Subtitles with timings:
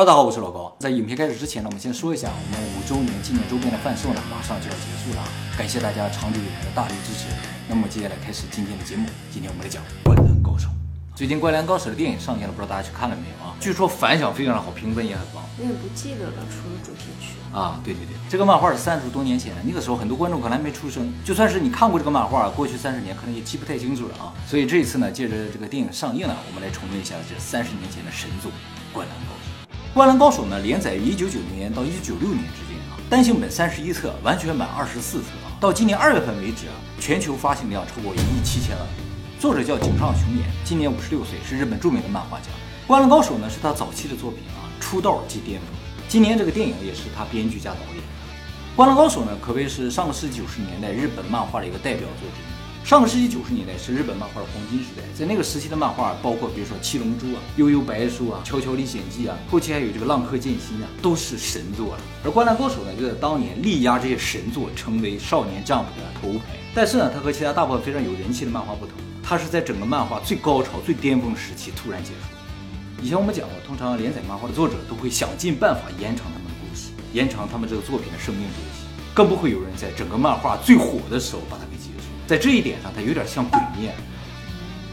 [0.00, 0.74] 大家好，我是老高。
[0.80, 5.22] 在影片开始之前呢，我们先说一下，我们五周年纪念周边的贩售呢，马上就要结束了，
[5.58, 7.28] 感谢大家长久以来的大力支持。
[7.68, 10.68] 那么接下来开始今天的节目，今天我们来讲《灌篮高手》。
[11.14, 13.52] 最近《灌篮高手》的电影上映了，不知道大家去看了没有啊？
[13.60, 15.44] 据说反响非常的好，评分也很高。
[15.58, 17.36] 我也不记得了，除了主题曲。
[17.52, 24.32] 啊，对对对，这个漫画是三十多年前，那个时候很多观众可能还没出生，就算是你看过这个漫画，过去三十年可能也记不太清楚了啊。
[24.46, 28.50] 所以这一次呢，借着这个电影上映呢，我们来重温一下这三十年前的神作
[28.94, 29.36] 《灌篮高手》。
[29.92, 35.50] 《灌篮高手》呢，连载于一九九零年到一九九六年之间啊，单行本三十一册，完全版二十四册啊。
[35.60, 38.86] 到今年二月份为止啊，全球发行量超过一亿七千万。
[39.40, 42.46] 作者叫井上雄彦，今年五十六岁，是日本著名的漫画家。
[42.86, 45.68] 《灌篮高手》呢，是他早期的作品啊，出道即巅峰。
[46.06, 47.98] 今年这个电影也是他编剧加导演。
[48.76, 52.44] 《灌篮高手》呢，可谓是上个世纪九十年代日本漫画的一个代表作品。
[52.84, 62.02] 上个世纪九十年代是日本漫画的黄金时代，在那个时期的漫画，包括比如说《七龙珠》啊、《悠悠白书》啊、《悄悄历险记》啊，后期还有这个《浪客剑心》啊，都是神作了。
[62.24, 66.56] 而《灌篮高手》呢，就在当年力压这些神作，成为少年 Jump 的头牌。
[66.74, 73.04] 但是呢，它和其他大部分非常有人气的漫画不同，它是在整个漫画最高潮、最巅峰时期突然结束。
[73.04, 78.84] 以前我们讲过，通常连载漫画的作者都会想尽办法延长他们的故事，延长他们这个作品的生命周期，
[79.14, 81.99] 更不会有人在整个漫画最火的时候把它给结束。
[82.30, 83.90] 在这一点上，它有点像《鬼灭》，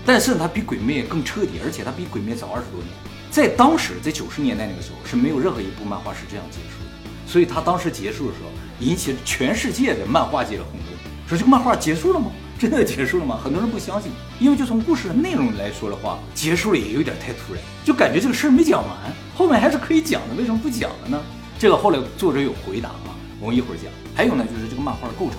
[0.04, 2.90] 但是它比《鬼灭》更彻底，而且它比《鬼灭》早二十多年。
[3.30, 7.32] 在当时，在九十年代那个时候，是没有任何一部漫画是这样结束的。
[7.32, 10.88] 所以它当时结束的时候，引起了全世界的漫画界的轰动。
[11.30, 12.32] 说这个漫画结束了吗？
[12.58, 13.40] 真的结束了吗？
[13.44, 18.98] 很多人不相信，因为就从故事的内容来说的话，结束了也有点太突然，就感觉这个事儿没讲完，
[19.36, 21.22] 后面还是可以讲的，为什么不讲了呢？
[21.60, 23.94] 这个后来作者有回答啊，我们一会儿讲。
[24.16, 25.38] 还有呢，就是这个漫画的构成。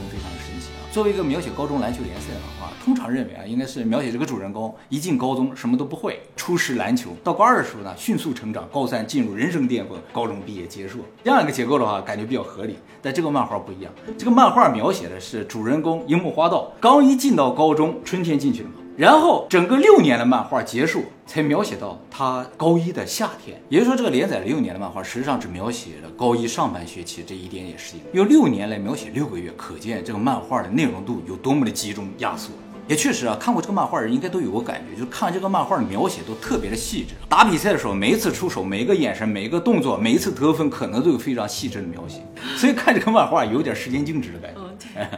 [0.91, 12.77] 作为一个描写高中篮球联赛的漫画，通常认为啊，应该是描写这个主人公一进高中什么都不会，初识篮球，到高二的时候呢，迅速成长，高三进入人生巅峰，高中毕业结束这样一个结构的话，感觉比较合理。
[13.03, 18.77] 但这个漫画不一样，这个漫画描写的是主人公樱木花道刚一进到高中，春天进去了嘛。
[18.99, 23.63] 然后整个六年的漫画结束，才描写到他高一的夏天。
[23.69, 32.51] 也就是说，这个连载了六年的漫画，实际上只描写了高一上半学期这一点点时间，用六年来描写六个月，可见这个漫画的内容度有多么的集中压缩。
[32.89, 37.15] 也确实啊，看过这个漫画人应该都有过感觉，就是看这个漫画的描写都特别的细致。
[37.29, 42.27] 打比赛的时候，每一次出手，每一个眼神，每一个动作，每一次得分，可能都有非常细致的描写。
[42.57, 44.59] 所以看这个漫画有点时间静止的感觉。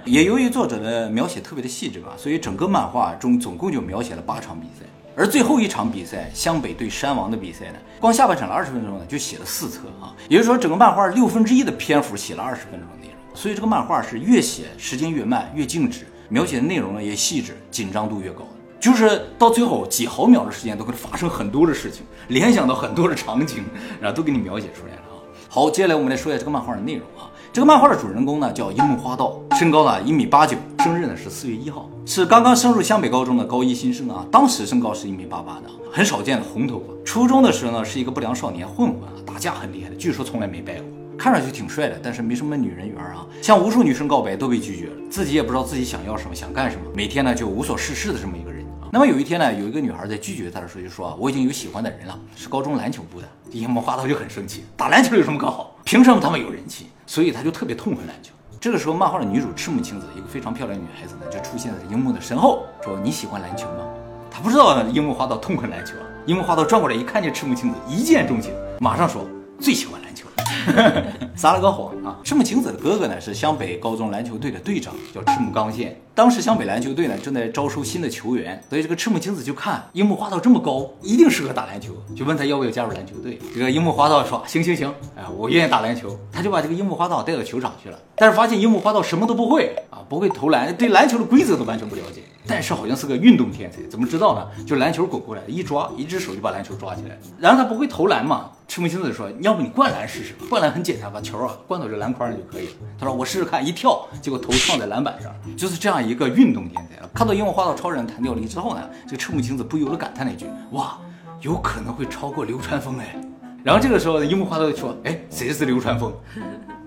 [0.04, 18.45] 也由于作者的描写特别的细致吧，所以整个漫画中总共就描写了八场比赛，而最后一场比赛湘北对山王的比赛呢，光下半场的二十分钟呢就写了四册啊，也就是说整个漫画六分之一的篇幅写了二十分钟的内容，所以这个漫画是越写时间越慢，越静止，描写的内容呢也细致，紧张度越高，
[18.81, 23.65] 就是到最后几毫秒的时间都会发生很多的事情，联想到很多的场景，
[24.01, 25.19] 然后都给你描写出来了啊。
[25.49, 27.29] 好，接下来我们来说一下这个漫画的内容啊。
[27.53, 34.25] 这个漫画的主人公呢叫樱木花道，身高呢一米八九，生日呢是四月一号，是刚刚升入湘北高中的高一新生啊。
[34.31, 36.95] 当时身高是一米八八的，很少见的红头发。
[37.05, 41.00] 初中的时候呢是一个不良少年混混啊，打架很厉害的，据说从来没败过。
[41.20, 48.88] 看上去挺帅的，但是没什么女人缘啊，向无数女生告白都被拒绝了，自己也不知道自己想要什么，想干什么，每天呢就无所事事的这么一个人啊。
[48.91, 55.76] 那么有一天呢，有一个女孩在拒绝他的时候就说：“我已经有喜欢的人了，是高中篮球部的。”樱木花道就很生气，打篮球有什么可好？
[55.84, 56.86] 凭什么他们有人气？
[57.04, 58.32] 所以他就特别痛恨篮球。
[58.58, 63.87] 这个时候，漫画的女主赤木晴子，一个非常漂亮的女孩子呢，就出现在樱木的身后，说：“你喜欢篮球吗？”
[64.32, 66.06] 他不知道樱木花道痛恨篮球啊。
[66.25, 69.28] 樱木花道转过来一看见赤木晴子，一见钟情，马上说
[69.60, 70.09] ：“最喜欢篮球。”
[71.37, 72.19] 撒了个谎啊！
[72.23, 75.99] 赤木晴子的哥哥呢是湘北高中篮球队的队长，叫赤木刚宪。
[76.15, 83.39] 当时湘北篮球队呢正在招收新的球员，所以这个赤木晴子就看樱木花道这么高，一定适合打篮球，就问他要不要加入篮球队。
[83.55, 86.19] 这个樱木花道说行行行，哎，我愿意打篮球。
[86.31, 92.23] 他就把这个樱木花道带到球场去了，但是发现樱木花道什么都不会啊，不会投篮，对篮球的规则都完全不了解。
[92.47, 94.65] 但是好像是个运动天才，怎么知道呢？
[94.67, 97.17] 就篮球滚过来，一抓，一只手就把篮球抓起来。
[97.39, 98.50] 然后他不会投篮嘛？
[98.70, 100.32] 赤木晴子说，要不你灌篮试试？
[100.48, 102.72] 灌篮很简单，把球啊灌到这篮筐上就可以了。
[102.96, 107.05] 他说我试试看，一跳，结果头撞在篮板上，就是这样一个运动天才。
[107.12, 110.96] 看到樱木花道超人弹跳力之后呢，这个赤木晴子不由得感叹了一句：哇，
[111.40, 113.17] 有可能会超过流川枫哎。
[113.64, 116.12] 然后这个时候，樱木花道就说：哎，谁是流川枫？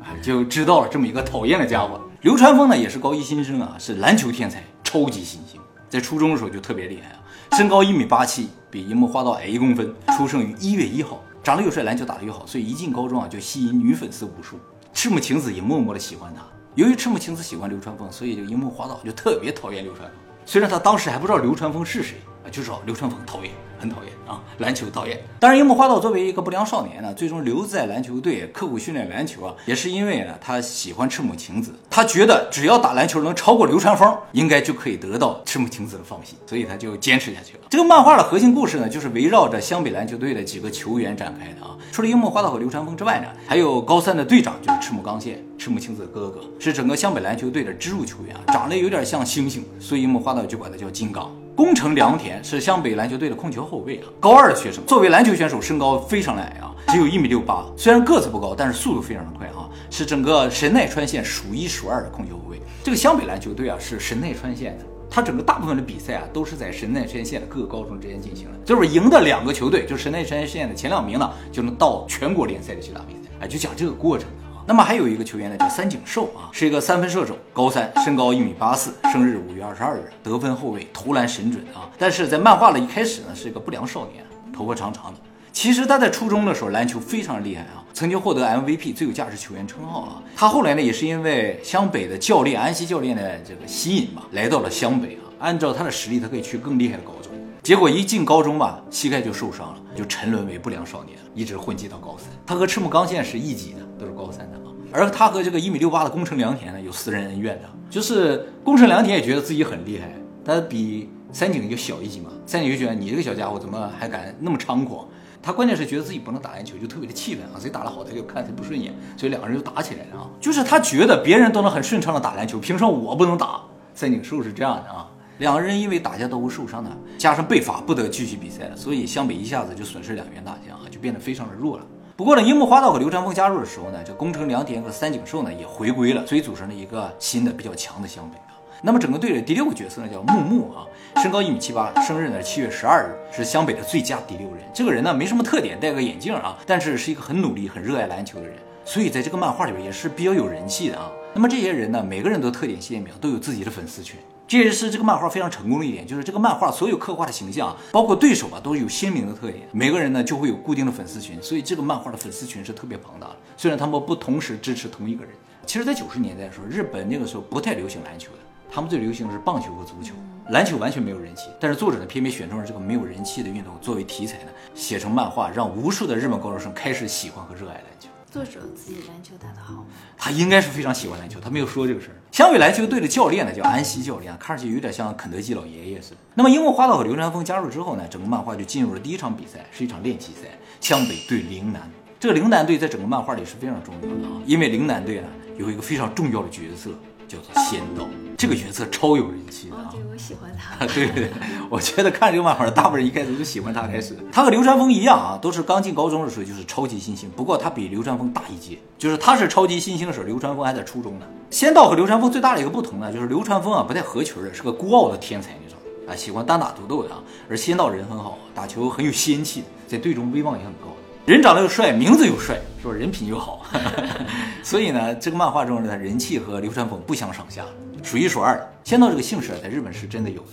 [0.01, 2.00] 啊，就知道了这么一个讨厌的家伙。
[2.21, 4.63] 流川枫呢也是高一新生啊，是篮球天才。
[4.86, 5.59] 超级新星，
[5.89, 7.19] 在初中的时候就特别厉害啊，
[7.57, 14.57] 身高一米八七，比樱木花道矮一公分，出生于一月一号，长得又帅，篮球打得又好，所以一进高中啊就吸引女粉丝无数。
[14.94, 16.42] 赤木晴子也默默的喜欢他。
[16.74, 20.18] 由于赤木晴子喜欢流川枫，所以就樱木花道就特别讨厌流川枫。
[20.45, 22.16] 虽然他当时还不知道流川枫是谁，
[22.50, 25.19] 就知道流川枫讨厌，很讨厌啊，篮球讨厌。
[25.40, 37.63] 当然，樱木花道作为一个不良少年呢，最终留在篮球队刻苦训练篮球啊，也是因为呢他喜欢赤木晴子，他觉得只要打篮球能超过流川枫，应该就可以得到赤木晴子的放心，所以他就坚持下去了。
[37.69, 41.78] 这个漫画的核心故事呢，就是围绕着湘北篮球队的几个球员展开的啊。
[41.92, 51.30] 除了樱木花道和流川枫之外呢，还有高三的队长就是赤木刚宪，赤木晴子的哥哥，是整个湘北篮球队的支柱球员啊，长得有点像猩猩，所以樱木花道就管他叫金刚。
[51.55, 62.59] 宫城良田是湘北篮球队的控球后卫啊，高二的学生，作为篮球选手，身高非常的矮啊，只有一米六八，虽然个子不高，但是速度非常的快啊，是整个神奈川县数一数二的控球后卫。
[62.83, 64.85] 这个湘北篮球队啊，是神奈川县的。
[65.11, 73.29] 他整个大部分的比赛啊，都是在神奈川县的各个高中之间进行的，就是赢的两个球队，就神奈川县的前两名呢，就能到全国联赛里去打比赛。
[73.41, 74.27] 哎，就讲这个过程。
[74.65, 81.89] 那么还有一个球员呢，叫三井寿啊，是一个三分射手，高三，身高一米八四，生日五月二十二日，得分后卫，投篮神准啊。
[81.98, 84.24] 但是在漫画的一开始呢，是一个不良少年，
[84.54, 85.19] 头发长长的。
[85.51, 90.24] 其实他在初中的时候篮球非常厉害啊，曾经获得 MVP 最有价值球员称号啊。
[90.36, 95.27] 他后来呢，也是因为湘北的教练安西教练的这个吸引吧，来到了湘北啊。
[95.39, 97.33] 按照他的实力，他可以去更厉害的高中。
[97.62, 102.27] 结果一进高中吧，膝盖就受伤了，就沉沦为不良少年，一直混迹到高三。
[102.45, 104.69] 他和赤木刚宪是一级的，都是高三的啊。
[104.91, 110.13] 而他和这个一米六八的宫城良田呢，有私人恩怨的，就是宫城良田也觉得自己很厉害，
[110.45, 112.29] 他比三井就小一级嘛。
[112.45, 115.07] 三井就觉得你这个小家伙怎么还敢那么猖狂？
[115.41, 117.59] 他关键是觉得自己不能打篮球，就特别的气愤啊！
[117.59, 120.29] 谁打得好，他就看谁不顺眼，所以两个人就打起来了啊！
[120.39, 123.61] 就是他觉得别人都能很顺畅的打篮球，凭什么我不能打？
[123.94, 125.09] 三井寿是这样的啊！
[125.39, 131.85] 两个人因为打架斗殴受伤的，加上被罚不得继续比赛了，所以湘北一下子就损失两员大将啊，就变得非常的弱了。
[132.15, 138.54] 不过呢，樱木花道和流川枫加入的时候呢，这宫城良田和三井寿呢也回归了，所以组成了一个新的比较强的湘北啊。
[138.83, 140.86] 那么整个队的第六个角色呢，叫木木啊，
[141.24, 144.60] 身高一米七八，生日呢七月十二日，是湘北的最佳第六人。
[144.71, 148.56] 这个人呢没什么特点，戴个眼镜啊，但是是一个很努力、很热爱篮球的人，
[148.86, 151.10] 所以在这个漫画里边也是比较有人气的啊。
[151.33, 154.19] 那么这些人呢，每个人都特点鲜明，都有自己的粉丝群，
[154.53, 163.35] 这也是这个漫画非常成功的一点，就是这个漫画所有刻画的形象，包括对手啊，都有鲜明的特点，每个人呢就会有固定的粉丝群，所以这个漫画的粉丝群是特别庞大的。
[163.57, 165.33] 虽然他们不同时支持同一个人，
[165.65, 168.38] 其实，在九十年代的时候，日本那个时候不太流行篮球的。
[168.71, 170.13] 他们最流行的是棒球和足球，
[170.50, 171.47] 篮球完全没有人气。
[171.59, 178.07] 但是作者呢，偏偏选中了这个没有人气的运动作为题材呢，写成漫画，让无数的日本高中生开始喜欢和热爱篮球。
[178.31, 179.85] 作者自己篮球打得好吗？
[180.15, 182.17] 他应该是非常喜欢篮球，他没有说这个事儿。
[182.33, 186.18] 湘北篮球队的教练呢叫安西教练，看上去有点像肯德基老爷爷似的。
[186.33, 190.50] 那么樱木花道和流川枫加入之后呢，整个漫画就进入了第一场比赛，是一场练习赛，
[190.81, 191.88] 湘北对陵南。
[192.19, 195.27] 这个陵南队在整个漫画里是非常重要的啊，因为陵南队呢
[195.59, 196.89] 有一个非常重要的角色。
[197.33, 198.07] 叫做仙道，
[198.38, 199.89] 这个角色超有人气的啊！
[199.91, 200.85] 对，我喜欢他。
[200.85, 201.31] 对 对对，
[201.68, 204.15] 我觉得看这个漫画大部分人一开始就喜欢他开始。
[204.31, 211.25] 他和流川枫一样啊，都是刚进高中的时候就是超级新星，不过他比流川枫大一届，就是他是超级新星的时候，流川枫还在初中呢。
[211.50, 217.19] 仙道和流川枫最大的一个不同呢，就是流川枫啊不太合群的，是个孤傲的天才那种啊，喜欢单打独斗的啊，
[217.50, 220.93] 而仙道人很好，打球很有仙气，在队中威望也很高。
[221.25, 222.94] 人长得又帅，名字又帅，是吧？
[222.94, 223.66] 人品又好，
[224.62, 227.64] 所以呢，这个漫画中的人气和流川枫不相上下，
[228.04, 228.62] 数一数二。
[228.84, 230.52] 仙道这个姓氏在日本是真的有的，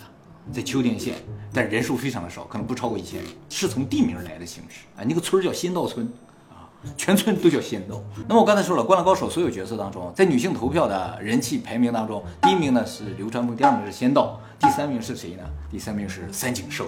[0.52, 1.16] 在秋田县，
[1.52, 5.02] 但人数非常的少，可能不超过一千人，是从地名来的姓氏啊。
[5.04, 6.08] 那个村叫仙道村
[6.50, 8.00] 啊，全村都叫仙道。
[8.28, 15.42] 那么我刚才说了，《灌篮高手》所有角色当中，在女性投票的人气排名当中，第一名呢是流川枫，第二名是仙道，第三名是谁呢？
[15.68, 16.86] 第三名是三井寿。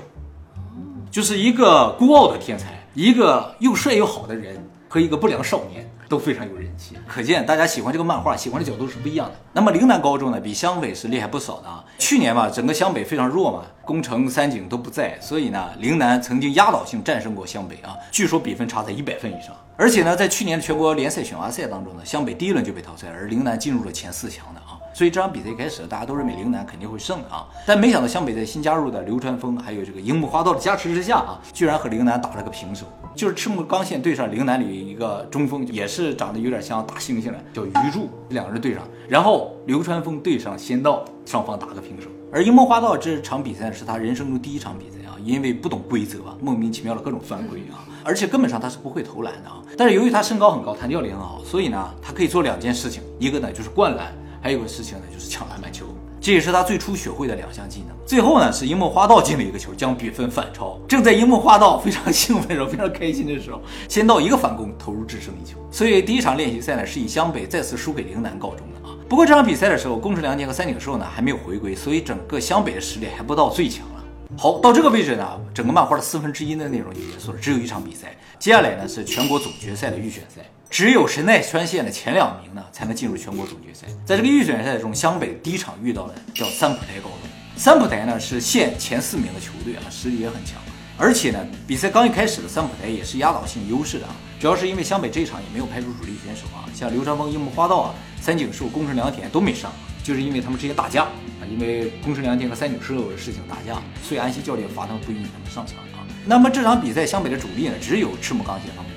[1.11, 4.55] 就是一个孤傲的天才，一个又帅又好的人，
[4.87, 9.35] 和一个不良少年都非常有人气，可见大家喜欢这个漫画，喜欢的角度是不一样的。
[9.55, 11.83] 那么陵南高中呢，比湘北是厉害不少的啊。
[11.99, 19.57] 去年吧，整个湘北非常弱嘛，宫城、三井都不在，所以呢，陵南曾经压倒性战胜过湘北啊，据说比分差在一百分以上。
[19.79, 24.62] 而且呢，在去年的全国联赛选拔赛当中呢，湘北第一轮就被淘汰，而陵南进入了前四强的啊。
[24.95, 32.87] 所以这场比赛一开始，大家都认为陵南肯定会胜啊，但没想到湘北在新加入的流川枫还有这个樱木花道的加持之下啊，居然和陵南打了个平手。
[33.15, 42.09] 就是赤木刚宪对上陵南里一个中锋，也是长得有点像大猩猩的，叫鱼柱，两个人对上，然后流川枫对上仙道，双方打个平手。
[42.33, 49.63] 而樱木花道这场比赛是他人生中第一场比赛啊，因为不懂规则啊，莫名其妙的各种犯规啊，而且根本上他是不会投篮的啊。
[49.77, 54.11] 但是由于他身高很高，弹跳力很好，所以呢，他可以做两件事情，一个呢就是灌篮。
[54.43, 55.87] 还有个事情呢，就是抢篮板球，
[56.21, 57.97] 这也是他最初学会的两项技能。
[58.05, 60.77] 最后呢，是樱木花道进了一个球，将比分反超。
[60.89, 65.59] 正在樱木花道非常兴奋，非常开心的时候，仙道一个反攻投入制胜一球。
[65.71, 68.93] 所以第一场练习赛呢，是以湘北再次输给陵南告终的啊。
[69.09, 74.05] 不过这场比赛的时候，宫城良田和三井寿呢还没有回归，所以整个湘北的实力还不到最强了。
[74.37, 78.17] 好，到这个位置呢，整个漫画的四分之一的内容就结束了，只有一场比赛。
[78.39, 83.87] 接下来呢是全国总决赛的预选赛，只有神奈川县的前两名呢才能进入全国总决赛。
[84.07, 87.19] 在这个预选赛中，湘北第一场遇到的叫三浦台高中。
[87.57, 90.59] 三浦台呢是县前四名的球队啊，实力也很强。
[90.97, 99.71] 而且呢，比赛刚一开始的三浦台也是压倒性优势的啊，主要是因为湘北这一场也没有派出主力选手啊，像流川枫、樱木花道啊、三井寿、宫城良田都没上，
[100.03, 106.01] 就是因为他们直接打架啊，因为宫城良田和三井寿的事情打架，所以安西教练罚他们不允许他们上场啊。
[106.25, 108.91] 那么这场比赛湘北的主力呢，只有赤木刚宪他们，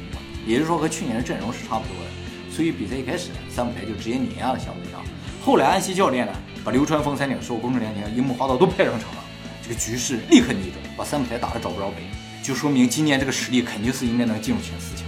[0.45, 5.01] 也就是说和去年的阵容是差不多的，所以比赛一开始三浦台就直接碾压了湘北啊。
[5.43, 6.33] 后来安西教练呢，
[6.63, 9.23] 把流川枫、三井寿、宫城良田、樱木花道都派上场了。
[9.61, 12.03] 这个局势立刻逆转，把三浦台打得找不着北，
[12.43, 15.05] 就说明今年这个实力肯定是应该能进入前四强。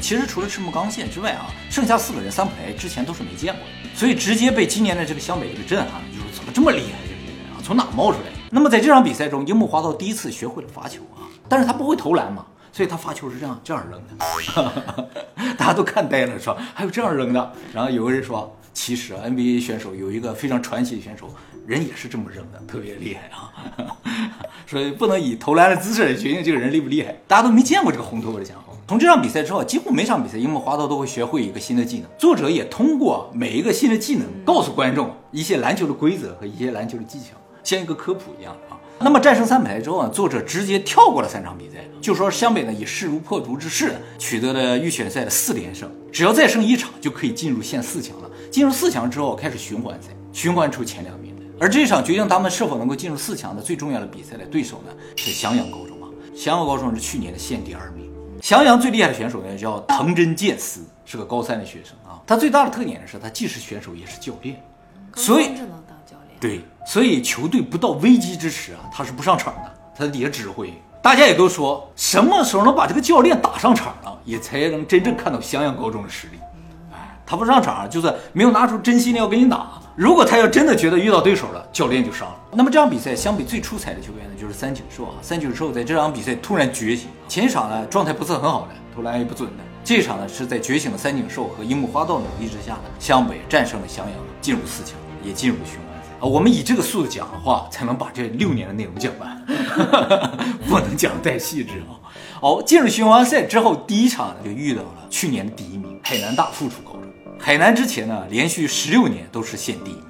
[0.00, 8.38] 其实除了赤木刚宪之外啊，剩下四个人三浦台之前都是没见过的，所以直接被今年的这个湘北给震撼了，就是怎么这么厉害这些人啊，从哪冒出来的？
[8.50, 12.46] 那么在这场比赛中，樱木花道第一次学会了罚球啊，但是他不会投篮嘛，
[12.78, 15.04] 所以他发球是这样这样扔的，
[15.58, 17.52] 大家都看呆了，说还有这样扔的。
[17.74, 21.28] 然后有个人说，其实 NBA 选手有一个非常传奇的选手。
[21.66, 23.52] 人也是这么扔的，特别厉害啊！
[24.64, 27.14] 所以不能以投篮的姿势来决定这个人厉不厉害。
[27.26, 28.72] 大家都没见过这个红头发的家伙。
[28.86, 32.08] 从这场比赛之后，几乎每场比赛樱木花道都会学会一个新的技能。
[32.16, 37.36] 作者也通过每一个新的技能，告诉观众一些篮球的规则和一些篮球的技巧，
[37.68, 38.80] 像一个科普一样啊。
[38.98, 48.30] 那么战胜三排之后啊，作者直接跳过了三场比赛，就说湘北呢以势如破竹之势取得了预选赛的四连胜，只要再胜一场就可以进入县四强了。
[48.50, 51.36] 进入四强之后开始循环赛，循环出前两名。
[51.60, 56.08] 而这场决定他们是否能够进入四强的最重要的比赛的对手呢，是襄阳高中啊。
[56.34, 58.10] 襄阳高中是去年的县第二名。
[58.40, 62.22] 襄阳最厉害的选手呢叫藤真健司，是个高三的学生啊。
[62.26, 64.60] 他最大的特点呢是他既是选手也是教练，
[65.16, 66.38] 所以只能当教练。
[66.40, 70.72] 对，所以球队不到危机之时啊，他是不上场的，他在底下指挥。
[71.02, 76.38] 大家也都说，什么时候能把这个教练打上场了，也才能真正看到襄阳高中的实力。
[76.90, 79.72] 哎，他不上场，就是没有拿出真心的要跟你打。
[79.94, 82.36] 如果他要真的觉得遇到对手了，教练就上了。
[82.52, 85.12] 那么这场比赛相比最出彩的球员呢，就是三井寿啊。
[85.20, 89.64] 三井寿在这场比赛突然觉醒，前一场呢状态不是很好的，投篮也不准的。
[89.84, 95.78] 这一场呢是在觉醒的三井寿和樱木花道努力之下呢，湘北战胜了襄阳，进入四强，也进入了雄。
[96.20, 99.44] 啊我们以这个速度讲的话，才能把这六年的内容讲完，
[100.68, 101.94] 不能讲太细致啊。
[102.40, 107.02] 好，进入循环赛之后，第一场呢就遇到了去年的第一名海南大附属高中。
[107.38, 110.04] 海南之前呢，连续十六年都是县第一名，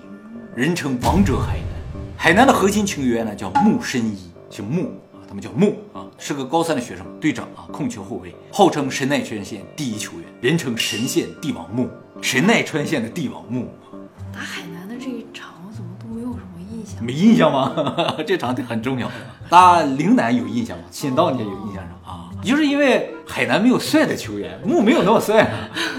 [0.55, 1.69] 人称王者海南。
[2.17, 11.89] 海南的核心球员呢叫木申一，姓木啊，他们叫木啊，是个高三的学生，队长啊，控球后卫，号称神奈川县第一球员，人称神县帝王木，
[12.23, 13.69] 神奈川县的帝王木。
[14.33, 14.63] 打海
[17.01, 17.75] 没印象吗？
[18.27, 19.11] 这场很重要。
[19.49, 20.85] 打陵南有印象吗？
[20.91, 21.99] 仙道你也有印象是吧？
[22.07, 25.51] 啊，就是因为海南没有帅的球员，木没有那么帅，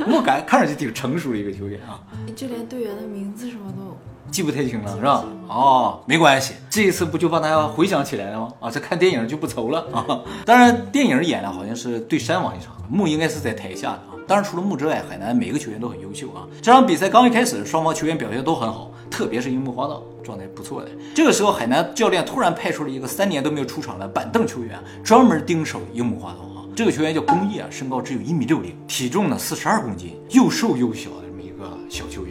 [0.08, 2.00] 木感看上去挺成熟的一个球员啊。
[2.36, 3.98] 就连队员的名字什么都
[4.32, 5.26] 记不太清了，是吧？
[5.48, 8.54] 哦，没关系，这一次不就帮大家回想起来了吗？
[8.60, 10.06] 啊，这看电影就不愁了啊。
[10.46, 14.14] 当然，电影演的好像是对山王一场，木应该是在台下的啊。
[14.28, 16.46] 当然，除了木之外，海南每个球员都很优秀啊。
[16.62, 20.90] 这场比赛刚一开始，双方球员表现都很好，特别是樱木花道状态不错的。
[21.16, 26.62] 这个时候，海南教练突然派出了一个三年都没有出场的板凳球员，专门盯守樱木花道啊。
[26.76, 32.29] 这个球员叫宫野啊，身高只有一米六零，体重呢四十二公斤，又瘦又小的这么一个小球员。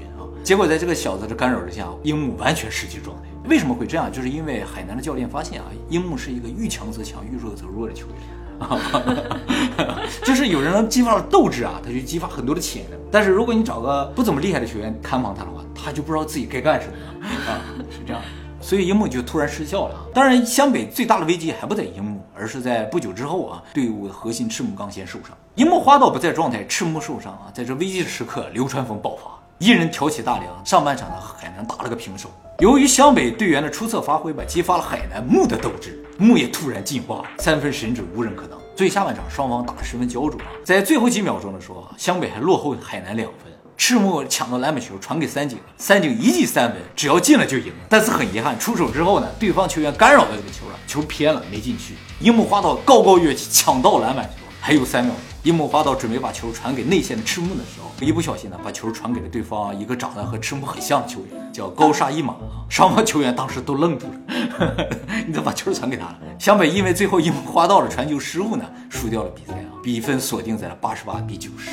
[0.48, 3.24] 结果在这个小子的干扰之下，樱木完全失去状态。
[3.50, 4.10] 为什么会这样？
[4.10, 8.16] 就是因为海南的教练发现啊，樱木是一个遇强则强，遇弱则弱的球员。
[10.24, 12.98] 就是有人能激发斗志啊，他就激发很多的潜能。
[13.12, 16.94] 但是如果你找个不怎么厉害的球员看防他的话，他就不知道自己该干什么
[17.46, 18.22] 啊，是这样。
[18.58, 19.96] 所以樱木就突然失效了。
[20.14, 32.30] 当然，湘北最大的危机还不在樱木，而是在不久之后啊，队伍的核心赤木刚宪受伤，樱木花道不在状态，赤木受伤啊，在这危机的时刻，流川枫爆发，一人挑起大梁，上半场呢海南打了个平手。
[32.60, 38.56] 由于湘北队员的出色发挥吧，激发了海南木的斗志，木也突然进化，三分神准，无人可挡。
[38.76, 43.52] 所以下半场双方打得十分焦灼，在最后几秒钟的时候，湘北还落后海南两分。
[43.76, 47.72] 赤木抢到篮板球传给三井，三井一记三分，只要进了就赢。
[47.88, 51.94] 但是很遗憾，出手之后呢，对方球员干扰到这个球了，球偏了没进去。
[52.20, 62.36] 樱木花道高高跃起抢到篮板球，还有三秒钟，樱木花道准备把球传给内线的赤木的时候，一不小心呢，把球传给了对方一个长得和赤木很像的球员，叫高沙一马。
[62.68, 64.76] 双方球员当时都愣住了，
[65.26, 66.18] 你怎么把球传给他了？
[66.38, 71.70] 湘北因为最后樱木花道的传球失误呢，输掉了比赛啊，比分锁定在了八十八比九十。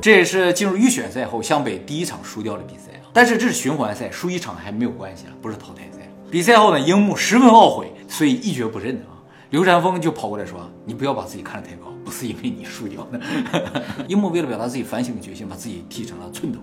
[0.00, 3.06] 这也是进入预选赛后湘北第一场输掉的比赛啊。
[3.12, 5.98] 但是这是循环赛，输一场还没有关系了，不是淘汰赛。
[6.28, 9.11] 比赛后呢，樱木十分懊悔，所以一蹶不振啊。
[9.52, 13.20] 刘禅峰就跑过来说：“你不要把自己看得太高，不是因为你输掉的。
[14.08, 16.58] ”樱木为了表达自己反省的决心，把自己剃成了寸头。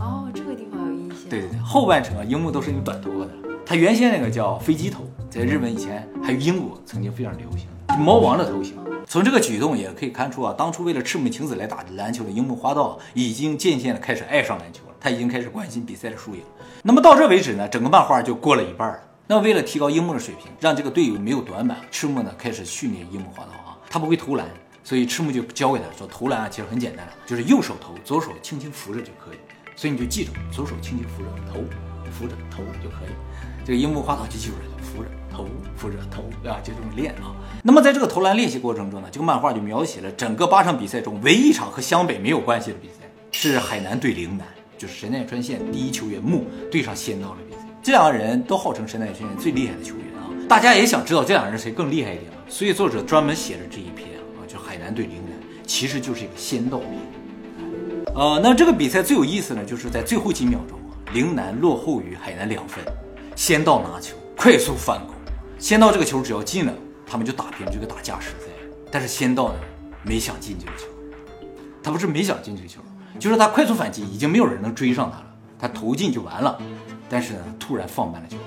[0.00, 1.18] 哦，这个地方有印象。
[1.30, 3.30] 对对对，后半程啊，樱木都是用短头发的。
[3.64, 7.68] 他原先那个叫飞机头，在日本以前还有英国曾经非常流行
[8.04, 8.74] 猫王的头型。
[9.06, 14.94] 从这个举动也可以看出啊，当初为了赤木晴子来打篮球的樱木花道，已经渐渐的开始爱上篮球了。
[14.98, 16.40] 他已经开始关心比赛的输赢。
[16.82, 18.98] 那么到这为止呢，整个漫画就过了一半了。
[19.26, 23.78] 那为了提高樱木的水平，让这个队友没有短板，赤木呢开始训练樱木花道啊。
[23.88, 24.46] 他不会投篮，
[24.82, 29.38] 所以赤木就教给他说，投篮啊其实很简单，就是右手投，左手轻轻扶着就可以。
[29.76, 31.60] 所以你就记住，左手轻轻扶着投，
[32.10, 33.14] 扶着投就可以。
[33.64, 37.34] 这个樱木花道就记住了，扶着投，扶着投啊，就这么练啊。
[37.62, 42.96] 那么在这个投篮练习过程中呢，这个漫画就描写了整个八场比赛中唯一一场和湘北没有关系的比赛，
[43.30, 47.61] 是海南对陵南，就是神奈川县第一球员木对上仙道的比赛。
[47.82, 55.32] 这两个人都号称神奈川最厉害的球员啊，大家也想知道这两个人谁更厉害一点，所以作者专门写了这一篇啊，就海南对陵南，
[55.66, 56.90] 其实就是一个仙道篇。
[58.14, 62.84] 呃，那这个比赛最有意思呢，就是在最后几秒钟啊，陵南落后于海南两分，
[63.34, 65.16] 仙道拿球快速反攻，
[65.58, 66.72] 仙道这个球只要进了，
[67.04, 68.46] 他们就打平这个打加时赛。
[68.92, 69.54] 但是仙道呢，
[70.04, 70.84] 没想进这个球，
[71.82, 72.80] 他不是没想进这个球，
[73.18, 75.26] 就是他快速反击，已经没有人能追上他了，
[75.58, 76.60] 他投进就完了。
[77.12, 78.38] 但是呢，突然放慢了球，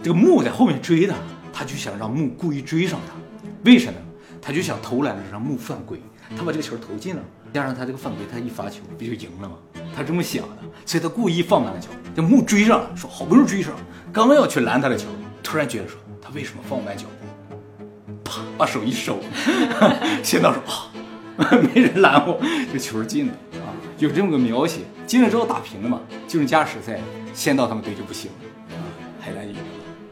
[0.00, 1.16] 这个木在后面追他，
[1.52, 3.14] 他就想让木故意追上他，
[3.64, 4.06] 为什么呢？
[4.40, 6.00] 他就想投篮的时候让木犯规，
[6.36, 9.56] 他把这个球投进了，加上他这个犯规，他一罚球不就赢了吗？
[9.92, 11.88] 他这么想的，所以他故意放慢了球。
[12.14, 13.72] 这木追上了，说好不容易追上，
[14.12, 15.08] 刚刚要去拦他的球，
[15.42, 18.22] 突然觉得说他为什么放慢脚步？
[18.22, 19.18] 啪，把手一收，
[20.22, 20.62] 仙道说
[21.44, 22.40] 啊，没人拦我，
[22.72, 23.34] 这球进了，
[24.02, 24.80] 有这么个描写。
[25.06, 26.98] 进了之后打平了嘛，进入加时赛。
[27.34, 28.84] 仙道他们队就不行了，啊，
[29.18, 29.60] 海南赢了，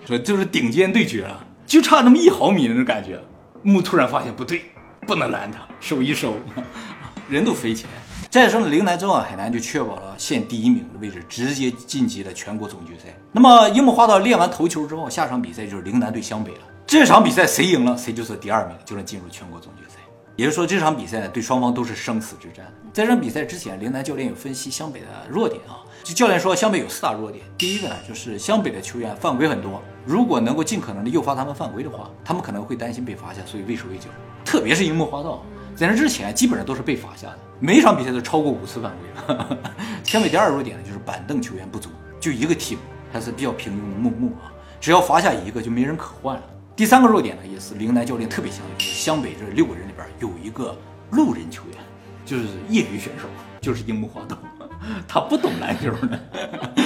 [0.06, 3.20] 说就是顶尖对决啊，就差那么一毫米那种感觉。
[3.62, 4.62] 木突然发现不对，
[5.06, 6.34] 不能拦他，手一收，
[7.28, 7.90] 人都飞起来。
[8.30, 13.14] 战胜了陵南之后，海南就确保了县第一名的位置，直接晋级了全国总决赛。
[13.32, 16.60] 那么樱木花道练完头球之后，下场比赛就是陵南对湘北了。
[16.86, 19.99] 这场比赛谁赢了，谁就是第二名，就能进入全国总决赛。
[20.40, 22.64] 也就是说，这场比赛呢，对双方都是生死之战。
[22.94, 25.84] 在这场比赛之前，陵南教练有分析湘北的弱点啊。
[26.02, 27.44] 就教练说，湘北有四大弱点。
[27.58, 34.06] 第一个呢，就是湘北的球员犯规很多，如果能够尽可能的诱发他们犯规的话，他们可能会担心被罚下，所以畏手畏脚。
[34.42, 35.42] 特别是樱木花道，
[35.76, 39.36] 在那之前基本上都是被罚下的，每一场比赛都超过五次犯规。
[40.04, 42.80] 湘北第二弱点呢，就是板凳球员不足，就一个替补，
[43.12, 44.48] 还是比较平庸的木木啊，
[44.80, 46.42] 只要罚下一个就没人可换了。
[46.80, 50.74] 第三个弱点呢，也是陵南教练特别强调，湘北这六个人里边有一个
[51.10, 51.76] 路人球员，
[52.24, 53.28] 就是业余选手，
[53.60, 54.38] 就是樱木花道。
[55.06, 56.18] 他不懂篮球呢，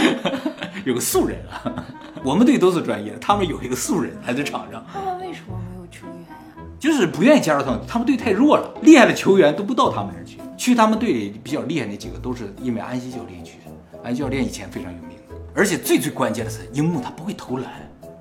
[0.85, 1.87] 有个素人啊。
[2.25, 4.85] 我们队都是专业的，他们有一个素人还在场上。
[4.93, 6.65] 他们为什么没有球员呀？
[6.81, 10.41] 就是不愿意加入他们，他们队太弱了，厉害的球员都不到他们那儿去。
[10.57, 13.99] 去他们队里比较厉害那几个，都是因为安西教练去的。
[14.03, 15.17] 安西教练以前非常有名，
[15.55, 17.71] 而且最最关键的是，樱木他不会投篮。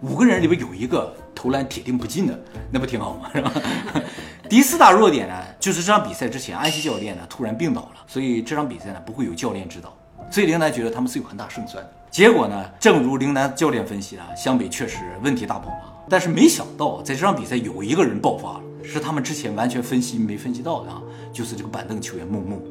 [0.02, 2.40] 五个人里边有一个投篮铁定不进的，
[2.72, 3.30] 那不挺好吗？
[3.34, 3.52] 是吧？
[4.50, 9.96] 第四大弱点呢，就是这场比赛之前，安西教练呢突然病倒了，所以这场比赛呢不会有教练指导，
[10.32, 11.92] 所以陵南觉得他们是有很大胜算的。
[12.12, 22.62] 结果呢，正如陵南教练分析啊，湘北确实问题大爆发，但是没想到在这场比赛有一个人爆发了，是他们之前完全分析没分析到的啊，就是这个板凳球员木木。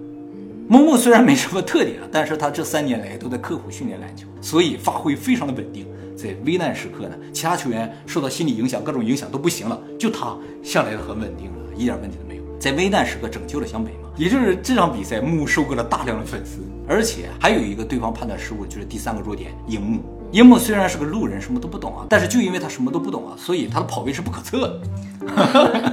[0.68, 5.86] 木木虽然没什么特点，但是他这三年来都在刻苦训练篮球，所以发挥非常的稳定。
[6.16, 12.42] 在危难时刻呢，其他球员受到心理影响，各种影响都不行了，就他向来很稳定了，一点问题都没有。
[12.58, 20.00] 在危难时刻拯救了湘北嘛，也就是这场比赛，木收割了大量的粉丝，而且还有一个对方判断失误，就是第三个弱点，樱木。
[20.30, 24.80] 樱木虽然是个路人，什么都不懂啊，但是就因为他什么都不懂啊，所以他的跑位是不可测
[25.20, 25.92] 的，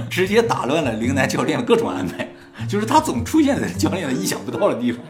[0.10, 2.28] 直接打乱了陵南教练的各种安排。
[2.68, 5.00] 就是他总出现在教练的意想不到的地方。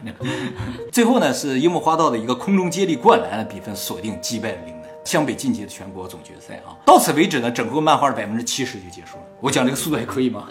[0.91, 6.75] 最后呢，是樱木花道的一个空中接力灌篮的比分锁定击败了陵南，湘北晋级了全国总决赛啊。
[6.85, 9.23] 到此为止呢，整个漫画的百分之七十就结束了。
[9.39, 10.47] 我讲这个速度还可以吗？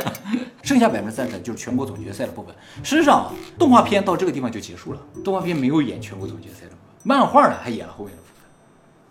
[0.62, 2.54] 剩下百分之三十就是全国总决赛的部分。
[2.82, 5.00] 事实上，动画片到这个地方就结束了。
[5.22, 8.22] 动画片没有演全国总决赛的部分，漫画呢还演了后面的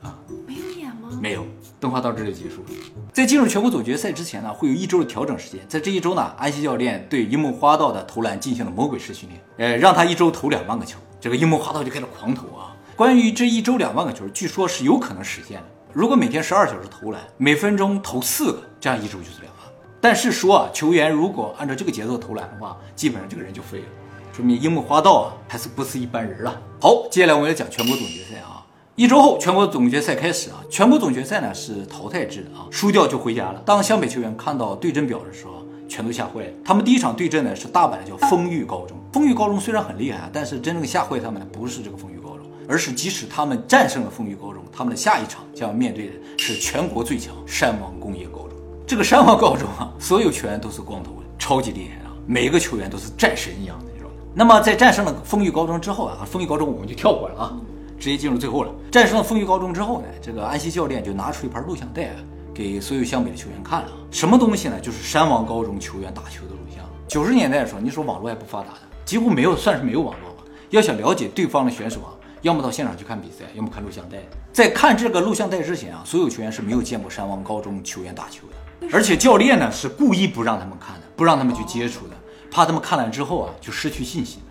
[0.04, 0.20] 啊？
[0.46, 1.10] 没有演吗？
[1.22, 1.46] 没有。
[1.80, 2.70] 动画到这就结束了。
[3.12, 5.60] 在进入全国总决赛之前呢，会有一周的调整时间。
[5.68, 10.98] 在这一周呢，安西教练对樱木花道的投篮进行了魔鬼式训练，呃，让他一周投两万个球。
[11.20, 12.76] 这个樱木花道就开始狂投啊。
[12.96, 15.66] 关于这一周两万个球，据说是有可能实现的。
[15.92, 19.64] 如果每天十二小时投篮，每分钟投四个，这样一周就是两万。
[20.00, 23.86] 但是说啊，球员如果按照这个节奏投篮的话，基本上这个人就废了。
[24.32, 26.56] 说明樱木花道啊还是不是一般人啊。
[26.80, 28.53] 好，接下来我们要讲全国总决赛啊。
[28.96, 30.62] 一周后，全国总决赛开始啊。
[30.70, 33.60] 全国总决赛呢是淘汰制的啊，输掉就回家了。
[33.66, 36.50] 当湘北球员看到对阵表的时候，全都吓坏了。
[36.64, 38.96] 他们第一场对阵呢是大阪的叫丰裕高中。
[39.12, 48.50] 丰裕高中虽然很厉害啊，但是真正吓坏他们的不是这个丰裕高中，而是即使他们战胜了丰裕高中，他们的下一场将要面对的是全国最强山王工业高中。
[48.86, 54.12] 这个山王高中啊，所有球员都是光头的，超级厉害啊，每个球员都是战神一样的那种。
[54.36, 57.58] 那么在战胜了丰裕高中之后啊，丰裕高中我们就跳过了啊。
[58.04, 58.72] 直接进入最后了。
[58.92, 62.16] 战胜了丰裕高中之后呢，这个安西教练就拿出一盘录像带啊，
[62.54, 63.88] 给所有湘北的球员看了。
[64.12, 64.78] 什么东西呢？
[64.78, 66.84] 就是山王高中球员打球的录像。
[67.08, 70.44] 九十年代的时候，你说网络还不发达的，几乎没有，算是没有网络吧。
[70.70, 72.12] 要想了解对方的选手啊，
[72.42, 74.18] 要么到现场去看比赛，要么看录像带。
[74.52, 82.16] 在看这个录像带之前啊，所有球员是没有见过山王高中球员打球的，而且教练呢是故意不让他们看的，不让他们去接触的，
[82.52, 84.42] 怕他们看了之后啊就失去信心。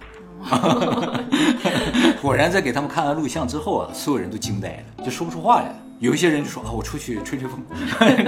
[2.21, 5.75] 果然，在给他们看完录像之后啊，所有人都惊呆了，就说不出话来了。
[5.99, 7.63] 有一些人就说啊，我出去吹吹风，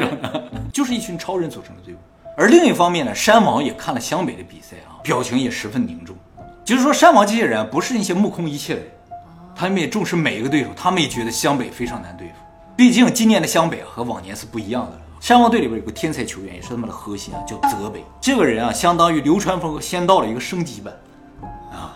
[0.72, 1.98] 就是一群超人组成的队伍。
[2.36, 6.16] 而另一方面呢，山王也看了湘北的比赛啊，表情也十分凝重。
[6.64, 8.90] 就是说，山王这些人不是那些目空一切的人，
[9.54, 12.34] 他们也重视每一个对手，他们也觉得湘北非常难对付。
[12.76, 15.00] 毕竟今年的湘北和往年是不一样的。
[15.20, 18.04] 山王队里边有个天才球员，也是他们的核心啊，叫泽北。
[18.20, 20.92] 这个人啊，相当于流川枫和仙道的一个升级版。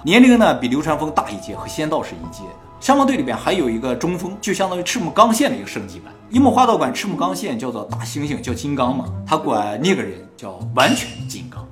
[0.02, 2.42] 年龄呢比流川枫大一届，和仙道是一届。
[2.80, 6.12] 山王队里边还有一个中锋，就相当于赤木刚宪的一个升级版。
[6.30, 11.66] 樱木花道管赤木刚宪叫做大猩猩，叫金刚嘛，他管那个人叫完全金刚，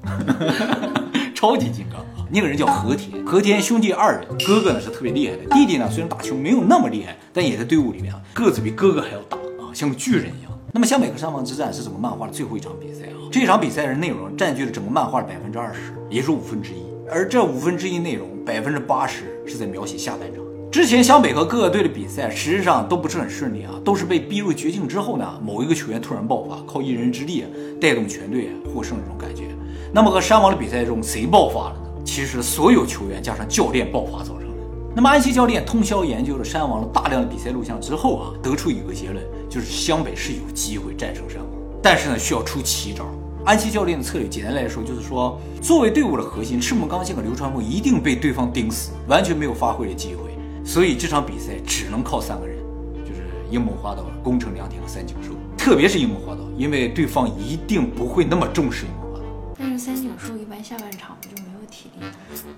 [1.32, 2.26] 超级金刚啊。
[2.28, 10.50] 那个人叫和田，和田兄弟二人，哥哥呢是特别厉害的，弟弟呢虽然打球没有那么厉害，但也在队伍里面啊，个子比哥哥还要大啊，像个巨人一样。
[10.72, 16.95] 那么湘北和山王之战是整个漫画的最后一场比赛啊，这场比赛的内容占据了整个漫画的百分之二十，也是五分之一。
[17.08, 20.42] 而这五分之一内容，百分之八十是在描写下半场。
[20.72, 27.44] 之前湘北和各个队的比赛，实际上都不是很顺利啊，都是被逼入绝境之后呢，某一个球员突然爆发，靠一人之力
[27.80, 29.44] 带动全队获胜这种感觉。
[29.92, 32.02] 那么和山王的比赛中，谁爆发了呢？
[32.04, 34.62] 其实所有球员加上教练爆发造成的。
[34.94, 41.48] 那么安西教练通宵研究了山王的大量的比赛录像之后啊，得出一个结论，就是湘北是有机会战胜山王，
[41.80, 43.06] 但是呢，需要出奇招。
[43.46, 50.36] 安西教练的策略，简单来说就是说，作为队伍的核心，赤木刚宪和流川枫一定被对方盯死，完全没有发挥的机会。
[50.64, 52.58] 所以这场比赛只能靠三个人，
[53.04, 55.30] 就是樱木花道、宫城良田和三井寿。
[55.56, 59.24] 特别是樱木花道，因为对方一定不会那么重视樱木花道。
[59.56, 62.04] 但是三井寿一般下半场就没有体力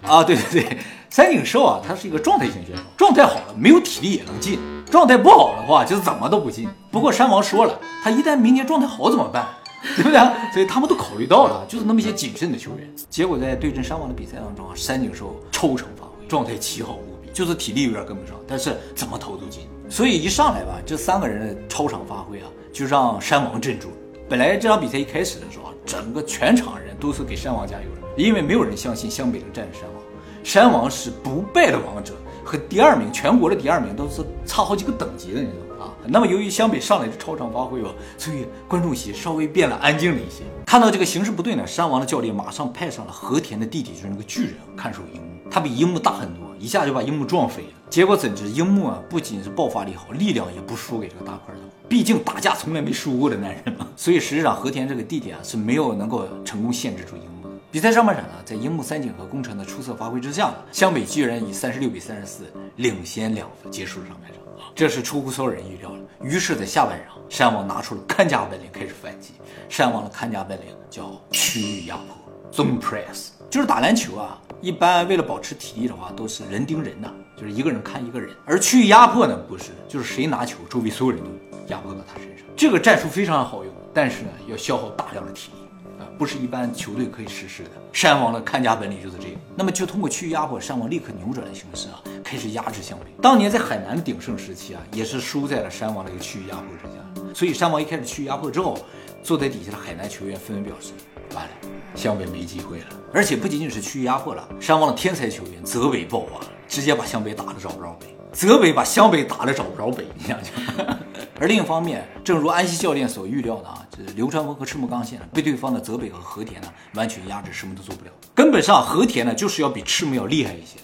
[0.08, 0.24] 啊？
[0.24, 0.78] 对对对，
[1.10, 4.58] 三井寿啊，他是一个状态型选手，状态好了没有体力也能进，
[4.90, 6.66] 状态不好的话就是怎么都不进。
[6.90, 9.46] 不过山王说了，他一旦明年状态好怎么办？
[9.96, 10.18] 对不对？
[10.52, 12.88] 所以他们都考虑到了，就是那么一些谨慎的球员。
[13.08, 19.62] 结果在对阵山王的比赛当中啊，山井寿超常发挥，状态奇好无比，就是体力有点跟不上，但是怎么投都进。
[19.88, 23.94] 所以一上来吧，这三个人的超常发挥啊，就让山王镇住了。
[24.28, 30.02] 本来这场比赛一开始的时候啊，整个全场人都是给山王加油的，因为没有人相信湘北能战胜山王。
[30.44, 32.14] 山王是不败的王者，
[32.44, 35.67] 和第二名全国的第二名都是差好几个等级的，你知道？
[36.10, 40.42] 那么由于湘北上来的超常发挥哦，所以观众席稍微变了安静了一些。
[40.64, 45.28] 看到这个形势不对呢，山王的教练马上派上了和田的弟弟，就是那个巨人看守樱木。
[45.50, 47.68] 他比樱木大很多，一下就把樱木撞飞了。
[47.90, 51.60] 结果怎知樱木啊，不仅是爆发力好，力量也不输给这个大块头。
[51.88, 53.86] 毕竟打架从来没输过的男人嘛。
[53.96, 57.48] 所以实际上和田这个弟弟啊是没有能够成功限制住樱木。
[57.70, 62.44] 比赛上半场呢，在樱木、三井和宫城的出色发挥之下，湘北居然以三十六比三十四
[62.76, 64.37] 领先两分结束了上半场。
[64.78, 65.98] 这是出乎所有人意料的。
[66.22, 69.32] 于是，在下半场，山王拿出了看家本领，开始反击。
[69.68, 72.14] 山王的看家本领叫区域压迫
[72.52, 74.40] （zone press），就是打篮球啊。
[74.60, 78.30] 一般为了保持体力的话，都是人盯人呐，就是一个人看一个人。
[78.46, 81.28] 而区域压迫呢，不是，就是谁拿球，周围所有人都
[81.74, 82.46] 压迫到他身上。
[82.56, 86.06] 这个战术非常好用，但是呢，要消耗大量的体力啊。
[86.16, 87.70] 不是一般球队可以实施的。
[87.92, 89.36] 山王的看家本领就是这个。
[89.56, 93.06] 那么就通过区域压迫，山王立刻扭转了形势啊，开始压制湘北。
[93.22, 97.32] 当年在海南鼎盛时期啊，也是输在了山王的一个区域压迫之下。
[97.34, 98.76] 所以山王一开始区域压迫之后，
[99.22, 100.92] 坐在底下的海南球员纷纷表示：
[101.34, 101.50] 完了，
[101.94, 102.86] 湘北没机会了。
[103.14, 108.14] 而且不仅仅是区域压迫了，山王的天才球员泽北爆发，直接把湘北打得找不着北。
[108.30, 110.52] 泽北把湘北打得找不着北，你想想。
[111.40, 118.10] 而另一方面，正如安西教练所预料的啊，这流川枫和赤木刚宪被对方的泽北和和田呢完全压制，什么都做不了。
[118.34, 120.76] 根本上和田呢就是要比赤木要厉害一些。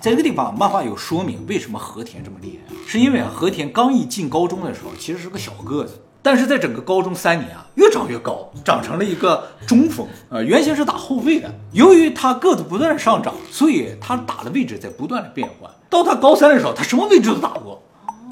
[0.00, 10.06] 在这个地方，漫画有说明为什么和田这么厉害，是因为啊和田刚一进高中的时候其实是个小个子，但是在整个高中三年啊，越长越高，长成了一个中锋。
[10.28, 15.68] 呃，原先是打后卫的，由于他个子不断上涨，所以他打的位置在不断的变换。
[15.90, 17.82] 到他高三的时候，他什么位置都打过，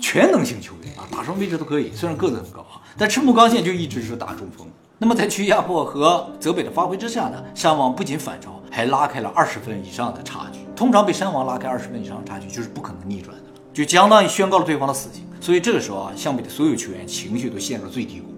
[0.01, 1.91] 全能型球员啊，打什么位置都可以。
[1.93, 4.67] 虽然个子很高啊，但赤木刚宪就一直是打中锋。
[4.99, 10.61] 那么在屈亚破和泽北的发挥之下呢，山王不仅反超，还拉开了二十分以上的差距。
[10.75, 15.25] 通常被山王拉开二十分以上的差距，就是不可能逆转的了，就相当于宣告了对方的死刑。
[15.39, 18.29] 所以这个时候啊，湘北的所有球员情绪都陷入最低谷，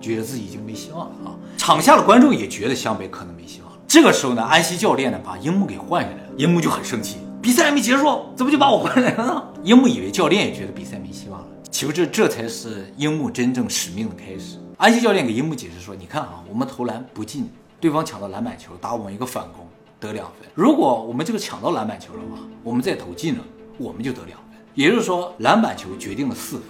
[0.00, 1.34] 觉得自己已经没希望了啊。
[1.56, 3.78] 场下的观众也觉得湘北可能没希望了。
[3.88, 9.42] 这个时候呢，安西教练呢把樱木给换下来了，樱木就很生气，比赛还没结束，怎么就把我换来了呢？
[9.64, 14.58] 樱木以为教练也觉得比赛没希望了，岂不知这才是樱木真正使命的开始。
[14.78, 19.66] 安西教练给樱木解释说：“你看啊，我们投篮不进，对方抢到篮板球，打我们一个反攻
[19.98, 20.48] 得两分。
[20.54, 23.42] 如果我们这个抢到篮板球的话，我们再投进了，
[23.76, 24.56] 我们就得两分。
[24.76, 26.66] 也就是说，篮板球决定了四分，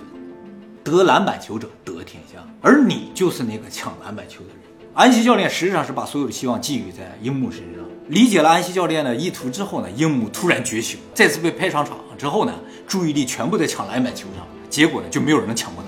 [0.83, 4.57] 得篮板球者得天下，而你就是那个抢篮板球的人。”
[4.95, 7.85] 安西教练实际上是把所有的希望寄予在樱木身上。
[8.09, 12.55] 理解了安西教练的意图之后呢，樱木突然觉醒，再次被派上场之后呢，
[12.87, 15.88] 注意力全部在抢篮板球上，结果呢，就没有人能抢过他。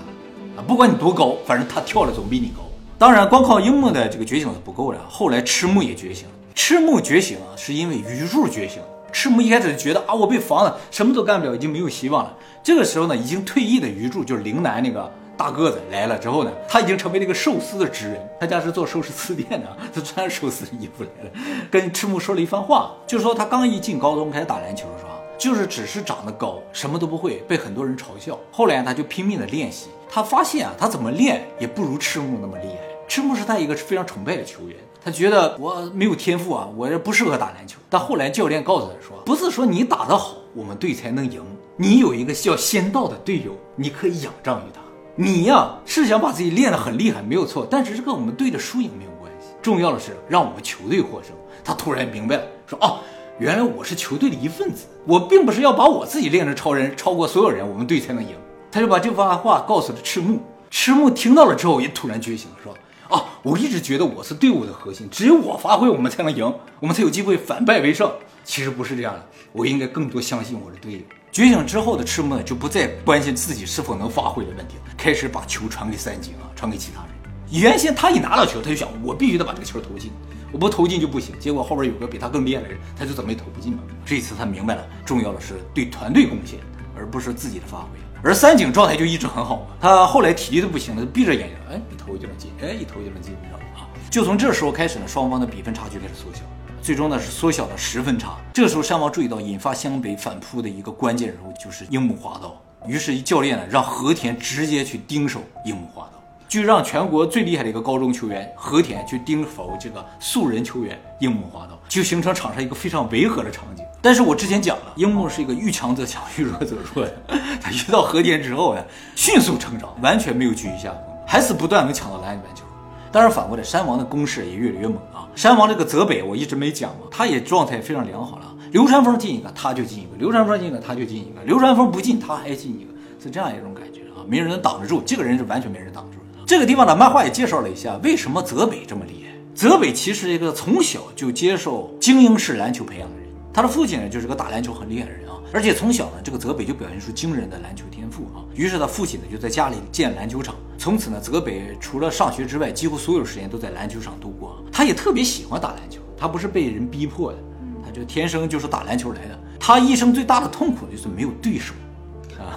[0.66, 2.62] 不管你多高，反正他跳的总比你高。
[2.98, 4.98] 当然，光靠樱木的这个觉醒是不够的。
[5.08, 6.34] 后来赤木也觉醒了。
[6.54, 8.82] 赤木觉醒啊，是因为鱼柱觉醒。
[9.12, 12.36] 赤木一开始觉得啊，我被防了，什么都干不了，已经没有希望了。
[12.62, 18.20] 这个时候呢，已经退役的鱼柱就是陵南那个大个子来了之后呢，他已经成为了一个寿司的职人。
[18.38, 21.30] 他家是做寿司店的，他穿着寿司的衣服来了，
[21.70, 25.09] 跟赤木说了一番话，就说他刚一进高中开始打篮球的时候，
[25.40, 28.38] 就是只是长得高，什么都不会，被很多人嘲笑。
[28.52, 29.88] 后来他就拼命的练习。
[30.06, 32.74] 他发现啊，他怎么练也不如赤木那么厉害。
[33.08, 37.78] 赤木是他一个非常崇拜的球员，他觉得我没有天赋啊，我这不适合打篮球。
[37.88, 41.42] 但后来教练告诉他说，不是说你打得好，我们队才能赢。
[41.76, 44.80] 你有一个叫仙道的队友，你可以仰仗于他。
[45.16, 49.48] 你呀是想把自己练得很厉害，没有错，但是跟我们队的输赢没有关系。
[49.62, 51.32] 重要的是让我们球队获胜。
[51.64, 52.98] 他突然明白了，说哦，
[53.40, 58.34] 原来我是球队的一份子，我并不是要把我自己练成超人，超过所有人，我们队才能赢。
[58.70, 62.74] 他就把这番话告诉了赤木，赤木听到了之后也突然觉醒了，说
[63.08, 68.12] ：“啊，我一直觉得我是队伍的核心，只有我发挥，我们才能赢，我们才有机会反败为胜。
[68.44, 70.98] 其实不是这样的，我应该更多相信我的队友。”
[71.32, 77.10] 觉醒之后的赤木呢，就不再关心自己是否能发挥的问题，开始把球传给三井啊，传给其他人。
[77.50, 80.12] 原先他一拿到球，他就想，我必须得把这个球投进，
[80.52, 81.34] 我不投进就不行。
[81.38, 83.82] 结果后边有个比他更厉害的人，他就怎么也投不进嘛。
[84.04, 86.58] 这一次他明白了，重要的是对团队贡献，
[86.96, 87.86] 而不是自己的发挥。
[88.22, 93.86] 而三井状态就一直很好嘛，他后来体力都不行了，闭着眼睛，哎，一投就能进，哎，一投就能进，你知道吗？
[94.10, 96.40] 就从这时候开始呢，双方的比分差距开始缩小，
[96.82, 98.36] 最终呢是缩小了十分差。
[98.52, 106.19] 这时候，山王注意到引发湘北反扑的一个关键人物就是樱木花道，于是教练呢让和田直接去盯守樱木花道。
[106.50, 113.84] 就让全国最厉害的一个高中球员和田去盯守这个素人球员樱木花道，就形成场上一个非常违和的场景。
[114.02, 117.14] 但是我之前讲了，樱木是一个遇强则强，遇弱则弱的。
[117.62, 118.84] 他遇到和田之后呢，
[119.14, 122.64] 迅速成长，完全没有居于下风，还是不断能抢到篮板球。
[123.12, 125.30] 当然反过来，山王的攻势也越来越猛啊。
[125.36, 128.52] 山王这个泽北我一直没讲嘛，他也状态非常良好了。
[128.72, 135.00] 流川枫进一个他就进一个，流川枫进一个他就进一个，流川枫不进他还进一个，是这样一种感觉啊，没人能挡得住。
[135.06, 136.19] 这个人是完全没人挡得住。
[136.50, 139.30] 这个地方的漫画也介绍了一下，为什么泽北这么厉害。
[139.54, 148.42] 泽北其实一个从小就接受精英式篮球培养的人，他的父亲呢就是个打篮球很厉害的人啊，而且从小呢这个泽北就表现出惊人的篮球天赋啊。
[148.52, 154.60] 于是他父亲呢就在家里建篮球场，从此呢泽北除了上学之外，几乎所有时间都在篮球场度过。
[154.72, 157.38] 他也特别喜欢打篮球，他不是被人逼迫的，
[157.86, 159.38] 他就天生就是打篮球来的。
[159.60, 161.74] 他一生最大的痛苦就是没有对手。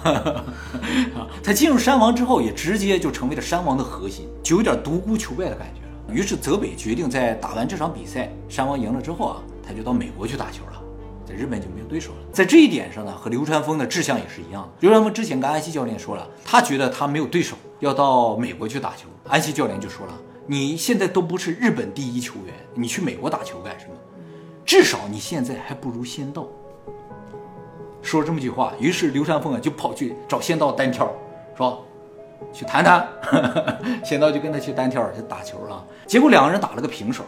[1.16, 6.14] 啊，他进入山王之后，也直接就成为了山王的核心，就有点独孤求败的感觉了。
[6.14, 10.82] 于是泽北决定在打完这场比赛，山王赢了之后啊，他就到美国去打球了，
[11.26, 12.18] 在日本就没有对手了。
[12.32, 14.68] 在这一点上呢，和流川枫的志向也是一样的。
[14.80, 19.08] 流川枫之前跟安西教练说了，他觉得他没有对手，要到美国去打球。
[19.26, 20.12] 安西教练就说了，
[20.46, 23.92] 你现在都不是日本第一球员，你去美国打球干什么？
[24.66, 26.46] 至少你现在还不如仙道。
[28.04, 31.10] 说了这么句话，于是流川枫啊就跑去找仙道单挑，
[31.56, 31.82] 说
[32.52, 33.08] 去谈谈。
[34.04, 35.82] 仙道就跟他去单挑，去打球啊。
[36.06, 37.24] 结果两个人打了个平手，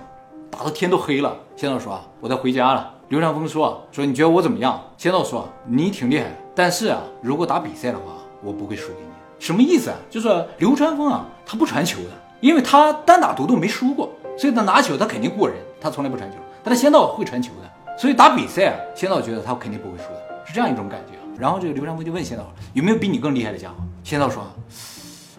[0.51, 1.35] 打到天都黑了。
[1.57, 8.05] 仙道说：“我得回家了。”流川枫说：“说你觉得我怎么样？”仙道说：“你挺厉害，但是啊，如果打比赛的话，
[8.43, 9.09] 我不会输给你。
[9.39, 9.97] 什么意思啊？
[10.11, 12.11] 就是流川枫啊，他不传球的，
[12.41, 16.37] 因为他单打独斗没输过，所以他拿球他肯定过人，他从来不传球。
[16.63, 20.26] 但他仙道会传球的，所以打比赛啊，仙道觉得他肯定不会输的。
[20.47, 23.77] 是这样一种感觉，然后这个流川枫就问仙道有没有比你更厉害的家伙？
[24.05, 24.47] 仙道说，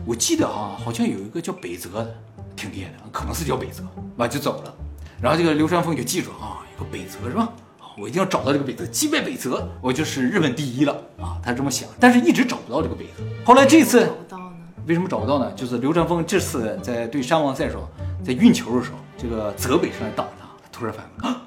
[0.06, 2.16] 我记得啊，好像有一个叫北泽的，
[2.56, 3.84] 挺厉害的，可能是叫北泽，
[4.18, 4.74] 完就走了。
[5.22, 7.50] 然后这个流川枫就记住啊，有个北泽是吧？
[7.98, 11.40] 我一定要找到这个北泽，击败北泽，我就是日本第一了啊！
[11.42, 13.24] 他这么想，但是一直找不到这个北泽。
[13.44, 14.56] 后来这次找不到呢？
[14.86, 15.52] 为什么找不到呢？
[15.54, 17.90] 就是流川枫这次在对山王赛的时候，
[18.24, 21.47] 在运球的时候，这个泽北上来挡他，他突然反应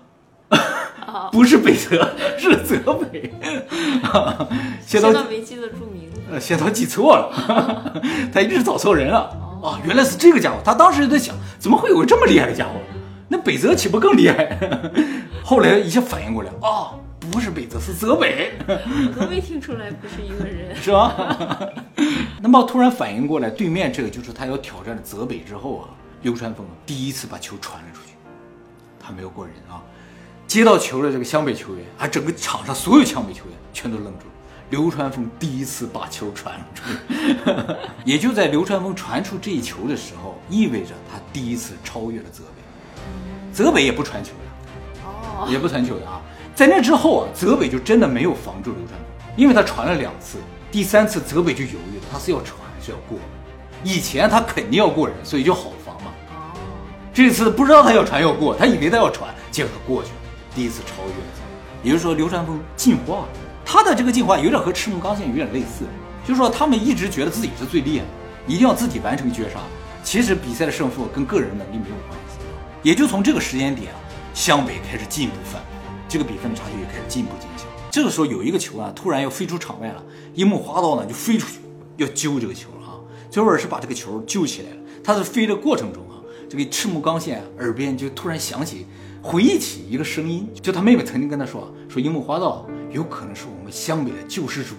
[1.33, 3.33] 不是北泽，是泽北。
[4.87, 6.21] 谢刀现在没记得住名字。
[6.31, 8.01] 呃，谢刀记错了，
[8.33, 9.19] 他一直找错人了
[9.63, 9.81] 啊！
[9.85, 12.73] 原来是这个家伙，他当时就在想，怎么会有个这么厉害的家伙？
[13.29, 14.59] 那北泽岂不更厉害？
[15.45, 16.99] 后来一下反应过来，哦，
[17.31, 20.75] 不是北泽，是泽北， 我都没听出来不是一个人。
[20.77, 21.59] 是吧？
[22.41, 25.89] 那么突然反应过来，对面这个就是他要挑战的泽北之后啊，
[26.23, 28.15] 流川枫第一次把球传了出去，
[28.99, 29.83] 他没有过人啊。
[30.51, 34.33] 接到球的这个湘北球员，啊，整个场上所有湘北球员全都愣住了。
[34.71, 43.53] 流川枫第一次把球传了出去， 也就在流川枫传出这一球的时候，意味着他第一次超越了泽北。
[43.53, 46.21] 泽北也不传球的，哦，也不传球的啊。
[46.53, 50.39] 在那之后啊，泽北就真的没有防住流川枫，因为他传了两次，
[50.73, 53.17] 第三次泽北就犹豫了，他是要传还是要过？
[53.85, 56.11] 以前他肯定要过人，所以就好防嘛。
[56.31, 56.59] 哦，
[57.15, 60.17] 这次不知道他要传要过，他以为他要传，结果他过去了，
[60.55, 61.51] 第一次超越了。
[61.83, 63.29] 也就是说，流川枫进化了，
[63.65, 65.85] 他的这个进化有点和赤木刚宪有点类似，
[66.27, 68.11] 就是说他们一直觉得自己是最厉害的，
[68.47, 69.61] 一定要自己完成绝杀。
[70.03, 72.39] 其实比赛的胜负跟个人能力没有关系。
[72.83, 73.99] 也就从这个时间点啊，
[74.35, 75.63] 湘北开始进一步反，
[76.09, 77.65] 这个比分差距也开始进一步减小。
[77.91, 80.03] 这个时候有一个球啊，突然要飞出场外了，
[80.35, 81.59] 樱木花道呢就飞出去
[81.97, 84.77] 要揪这个球啊，最后是把这个球救起来了。
[85.03, 88.87] 他在飞的过程中啊，这个赤木刚宪耳边就突然响起，
[89.23, 94.75] 回忆起一个声音，就他妹妹曾经跟他说，说樱木花道有可能是我们湘北的救世主。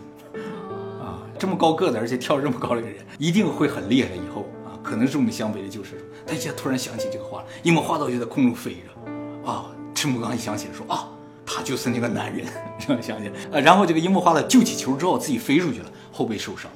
[0.99, 5.97] 啊，这么高个子而且跳这么高的一个人，一定会很厉害的以后啊，可能是我们湘北的救世主。
[6.25, 11.07] 他一下突然想起这个话，樱木花道就在空中飞着，啊，赤木刚一想起来说啊，
[11.45, 12.47] 他就是那个男人，
[12.79, 16.71] 这样想起来，呃，然后这个樱木花道救起球之后自己飞出去了，后背受伤，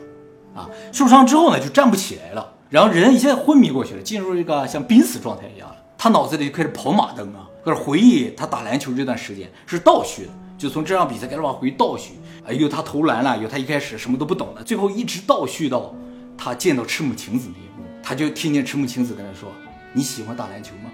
[0.54, 12.13] 啊，受伤之后呢就站不起来了，然后人一下昏迷过去了，进入一个像濒死状态一样了，他脑子里就开始跑马灯啊，就是回忆他打篮球这段时间是倒叙的，就从这场比赛开始往回倒叙，
[12.47, 15.95] 啊，有他投篮了，有他一开始什么都不懂的，最后一直倒叙到
[16.38, 17.84] 他见到赤木晴子那一幕。
[18.04, 19.51] 他就听见赤木晴子跟他说
[19.91, 20.91] ：“你喜欢打篮球吗？”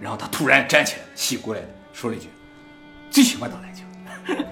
[0.00, 1.60] 然后他突然站起来，醒过来，
[1.92, 2.28] 说了一句
[3.12, 3.82] ：“最喜欢打篮球。”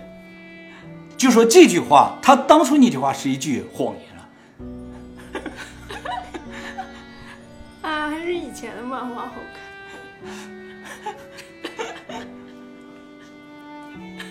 [1.17, 4.29] 就说这句话，他当初那句话是一句谎言了。
[7.81, 9.62] 啊，还是以前的漫画好看。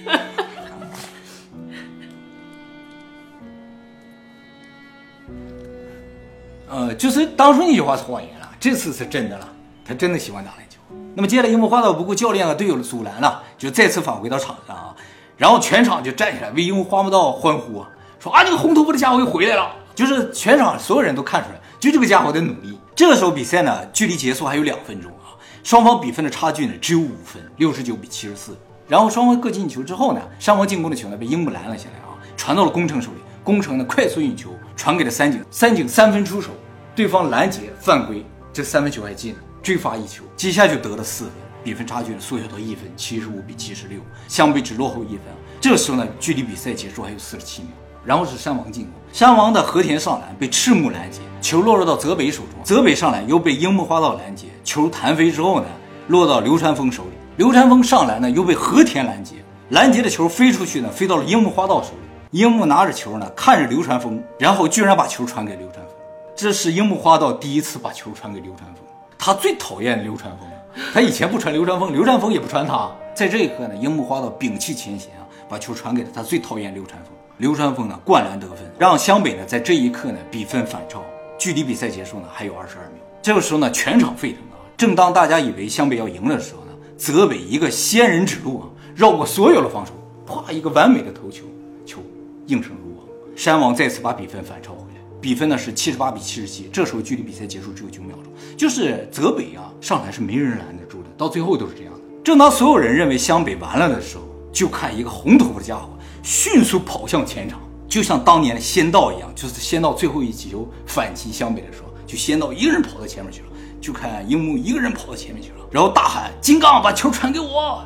[6.69, 9.47] 呃，就是当初那句话是谎言了，这次是真的了，
[9.85, 10.77] 他真的喜欢打篮球。
[11.13, 14.95] 那么接下来樱木花道不顾教练和队友的阻拦了，就再次返回到场上啊，
[15.35, 22.79] 然后全场就站起来为樱木花道欢呼啊，说啊这个红头发的家伙又回来了，就是全场所有人都看出来，就这个家伙的努力。
[22.95, 28.57] 这个时候比赛呢，距离结束还有两分钟啊，双方比分的差距呢只有五分，六十九比七十四。
[28.91, 33.19] 然后双方各进球之后呢，山王进攻的球呢被樱木拦了下来啊，传到了宫城手里。
[33.41, 36.49] 宫城呢快速运球传给了三井，三井三分出手，
[36.93, 45.21] 对方拦截犯规，这三分球还进了，追罚一球，接下就得了四分，比分差距缩小到一分，七十五比七十六，湘北只落后一分。
[45.61, 47.71] 这时候呢，距离比赛结束还有四十七秒，
[48.03, 55.67] 然后是山王进攻，山王的和田上篮被赤木拦截，球落入到泽北手中，泽北上篮又被樱木花道拦截，球弹飞之后呢，
[56.09, 59.37] 落到流川枫手里，流川枫上篮呢又被和田拦截，
[59.69, 62.39] 拦截的球飞出去呢，飞到了樱木花道手里。
[62.39, 65.95] 樱木拿着球呢，看着流川枫，然后居然把球传给流川枫。
[66.35, 68.83] 这是樱木花道第一次把球传给流川枫。
[69.17, 70.47] 他最讨厌流川枫，
[70.93, 72.91] 他以前不传流川枫，流川枫也不传他。
[73.15, 77.11] 在这一刻呢，樱木花道摒弃前嫌啊，把球传给了他最讨厌流川枫。
[77.37, 81.03] 流川枫呢，灌篮得分，让湘北呢在这一刻呢比分反超，
[81.39, 83.01] 距离比赛结束呢还有二十二秒。
[83.19, 84.61] 这个时候呢，全场沸腾啊！
[84.77, 86.70] 正当大家以为湘北要赢了的时候呢，
[87.01, 89.91] 泽北一个仙人指路啊，绕过所有的防守，
[90.23, 91.45] 啪一个完美的头球，
[91.83, 91.99] 球
[92.45, 93.03] 应声入网。
[93.35, 96.69] 山王再次把比分反超回来，比分呢是七十八比七十七。
[96.71, 101.99] 这时候距离比赛结束只有九秒钟，就是泽北啊上来是没人拦得住的，到最后都是这样的。
[102.23, 104.23] 正当所有人认为湘北完了的时候，
[104.53, 105.89] 就看一个红头发的家伙
[106.21, 107.59] 迅速跑向前场，
[107.89, 113.47] 就像当年的仙道一样，就是仙道最后一击球反击湘北的时候，就仙道一个人跑到前面去了，
[113.81, 117.81] 就看樱木一个人跑到前面去了，然后大喊：“金刚，把球传给我！”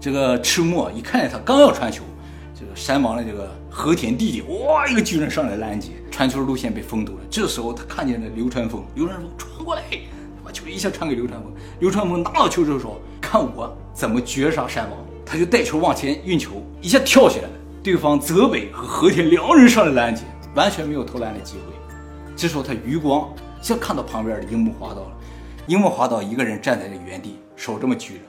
[0.00, 2.04] 这个赤木一看见他刚要传球，
[2.54, 7.20] 这个山王的这个和田弟弟，哇，一个巨人上来拦截，传球路线被封堵了。
[7.28, 9.82] 这时候他看见了流川枫，流川枫传过来，
[10.44, 11.52] 把球一下传给流川枫。
[11.80, 17.54] 流川枫拿到球之后说：“看我怎么绝杀山王。”他就带球往前运球，一下跳起来了。
[17.82, 20.22] 对方泽北和和田两人上来拦截，
[20.54, 21.74] 完全没有投篮的机会。
[22.36, 23.28] 这时候他余光
[23.60, 25.15] 一下看到旁边的樱木花道了，
[25.66, 28.24] 樱木花道一个人站在那原地，手这么举着，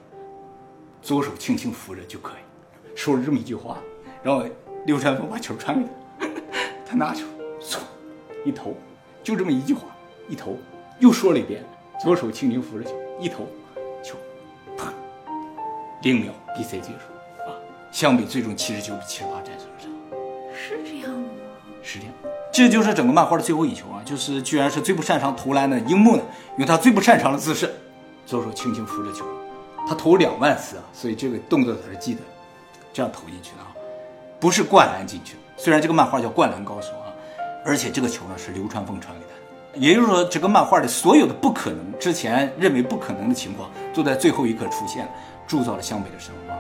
[1.04, 3.78] 左手轻轻扶着就可以，说了这么一句话。
[4.24, 4.44] 然后
[4.88, 5.88] 流川枫把球传给
[6.20, 6.28] 他，
[6.84, 7.28] 他拿球，
[7.62, 7.78] 嗖，
[8.44, 8.74] 一投，
[9.24, 9.96] 就这么一句话，
[10.28, 10.58] 一投，
[11.00, 11.64] 又说了一遍，
[12.02, 13.46] 左手轻轻扶着球，一投，
[14.04, 14.18] 球，
[14.76, 14.92] 啪，
[16.02, 17.14] 零秒，比赛结束
[17.44, 17.54] 啊！
[17.92, 21.28] 湘北最终七十九比七十八战胜了山王，是这样的吗？
[21.84, 22.14] 是这样。
[22.52, 24.02] 这就是整个漫画的最后一球啊！
[24.04, 26.24] 就是居然是最不擅长投篮的樱木呢，
[26.58, 27.72] 用他最不擅长的姿势，
[28.26, 29.26] 左手轻轻扶着球，
[29.88, 32.22] 他投两万次啊，所以这个动作他是记得，
[32.92, 33.68] 这样投进去的啊。
[34.40, 37.14] 不是灌篮进去，虽然这个漫画叫《灌篮高手》啊，
[37.66, 39.34] 而且这个球呢是流川枫传给他
[39.74, 45.12] 的，也就是说，这个漫画的所有的不可能，之前认为不可能的情况，都在最后一刻出现了，
[45.48, 46.56] 铸造了湘北的神话。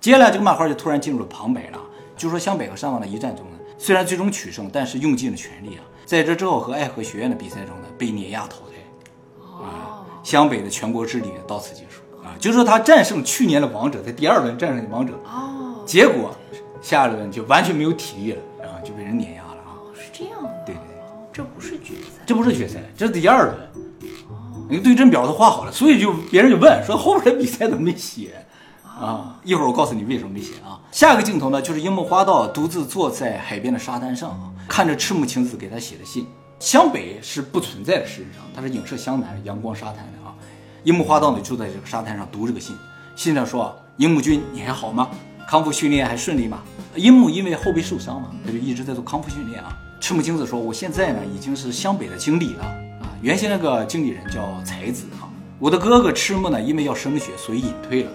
[0.00, 1.78] 接下来，这个漫画就突然进入了旁白了，
[2.16, 3.44] 就说湘北和山王的一战中，
[3.80, 16.36] 虽然最终取胜，但是用尽了全力啊，在这之后和爱河学院的比赛中呢，被碾压淘汰，啊，湘北的全国之旅到此结束啊，就是说他战胜去年的王者，在第二轮战胜王者，哦，结果。
[16.82, 19.76] 下一轮就完全没有体力了，然后就被人碾压了啊！
[19.94, 20.96] 是这样的，对对对，
[21.30, 23.54] 这不是决赛，这不是决赛，这是第二轮。
[24.30, 28.30] 哦，那个对阵表都画好了，所以就别人就问说后边的比赛怎么没写
[29.00, 29.40] 啊？
[29.42, 30.78] 一会儿我告诉你为什么没写啊。
[30.92, 36.26] 下一个镜头呢，就是樱木花道独自坐在海边的沙滩上啊，看着赤木晴子给他写的信。
[36.58, 40.34] 湘北是不存在的事实上，它是影射湘南阳光沙滩的啊。
[40.84, 42.76] 樱木花道呢就在这个沙滩上读这个信，
[43.16, 45.08] 信上说：“樱木君，你还好吗？”
[45.48, 46.60] 康复训练还顺利吗？
[46.94, 49.76] 樱木因为后背受伤嘛，他就一直在做康复训练啊。
[50.00, 55.28] 赤木晴子说：“我现在呢已经是湘北的经理了啊，原先那个经理人叫才子啊。
[55.58, 58.10] 我的哥哥赤木呢，因为要升学，所以隐退了。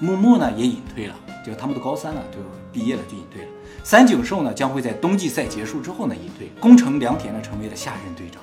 [0.00, 2.38] 木木呢也隐退了，就他们都高三了，就
[2.72, 3.48] 毕业了就隐退了。
[3.82, 6.50] 三井寿呢将会在冬季赛结束之后呢隐退。
[6.60, 8.42] 宫城良田呢成为了下任队长。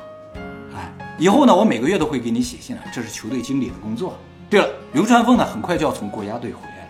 [0.76, 4.18] 哎，以后呢我每个月都会给你写信了，这是球队经理的工作。
[4.50, 6.90] 对了，流川枫呢很快就要从国家队回来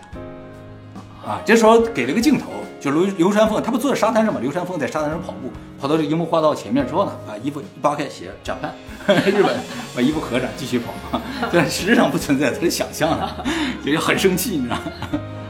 [1.28, 2.50] 啊，这时候给了个镜头，
[2.84, 4.38] 就刘流川枫，他不坐在沙滩上嘛？
[4.40, 8.74] 流川枫在沙滩上跑步，跑到这樱木花道前面之后呢，把衣服扒开，写“假扮
[9.24, 9.58] 日本”，
[9.96, 10.92] 把衣服合上，继续跑。
[11.50, 13.44] 但实际上不存在，他是想象的，
[13.82, 14.82] 就很生气，你知道吗？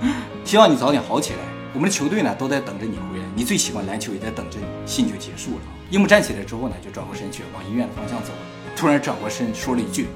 [0.46, 1.40] 希望你早点好起来。
[1.72, 3.24] 我们的球队呢，都在等着你回来。
[3.34, 4.64] 你最喜欢篮球，也在等着你。
[4.86, 5.62] 信就结束了。
[5.90, 8.30] 樱木站起来之后呢，就转过身去往医院的方向走。
[8.76, 10.06] 突然转过身说了一句：“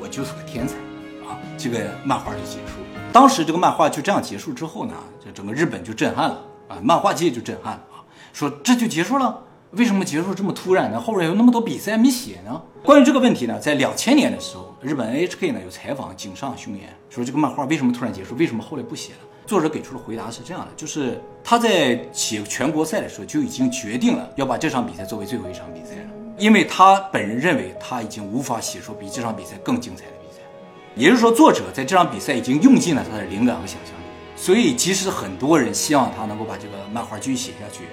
[0.00, 0.76] 我就是个天才。”
[1.28, 2.80] 啊，这个漫画就结束。
[3.12, 6.40] 当时这个漫画就这样结束之后呢，就整个日本就震撼了
[6.74, 8.02] 啊，漫画界就震撼了啊，
[8.32, 9.40] 说这就结束了？
[9.72, 11.00] 为什么结束这么突然呢？
[11.00, 12.60] 后边有那么多比赛没写呢？
[12.84, 18.34] 关于这个问题呢，在两千年的时候，日本 NHK 呢有采访井上雄彦，说这个漫画为什么突然结束？
[18.36, 19.18] 为什么后来不写了？
[19.46, 30.40] 作者给出的回答是这样的，就是他在写全国赛的时候就已经决定了要把这场比赛作为最后一场比赛了，因为他本人认为他已经无法写出比这场比赛更精彩的比赛。
[30.94, 34.03] 也就是说，作者在这场比赛已经用尽了他的灵感和想象力，
[34.44, 37.84] 所以即使很多人希望他能够把这个漫画继续写下去，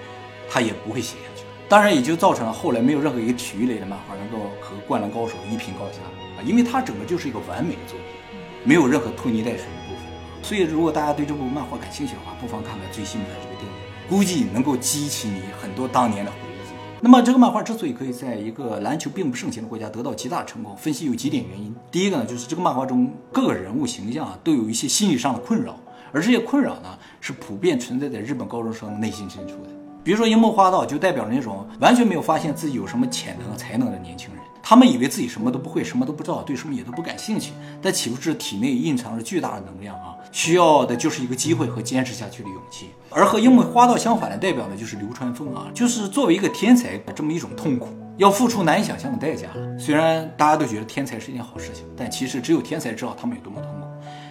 [0.49, 1.45] 他也不会写下去。
[1.69, 5.99] 当然，也就造成了后来没有任何一个体育类的漫画能够和《灌篮高手》一拼高下
[6.35, 10.43] 啊，因为它整个就是一个完美的作品，没有任何拖泥带水的部分。
[10.43, 16.51] 所以，如果大家对这部漫画感兴趣的话，不妨看看最新的这个电影，估计能够激起你很多当年的回忆。
[16.99, 21.73] 那么这个漫画之所以可以在一个篮球并不盛行的国家得到极大成功，分析有几点原因。
[21.89, 25.79] 第一个呢，就是这个漫画中各个人物形象啊都有一些心理上的困扰，
[26.13, 29.69] 而这些困扰呢是普遍存在在日本高中生内心深处的。
[30.03, 37.53] 比如说樱木花道就代表了那种完全没有发现自己有什么潜能和才能的年轻人，他们以为自己什么都不会，什么都不知道，对什么也都不感兴趣，
[37.83, 40.15] 但岂不是体内蕴藏着巨大的能量啊？
[40.31, 49.49] 需要的就是一个机会和坚持下去的勇气，而和樱木花道相反的代表的就是流川枫啊，就是作为一个天才的这么一种痛苦，要付出难以想象的代价。
[49.77, 53.87] 虽然大家都觉得天才是一件好事情，但其实只有天才知道他们有多么痛苦。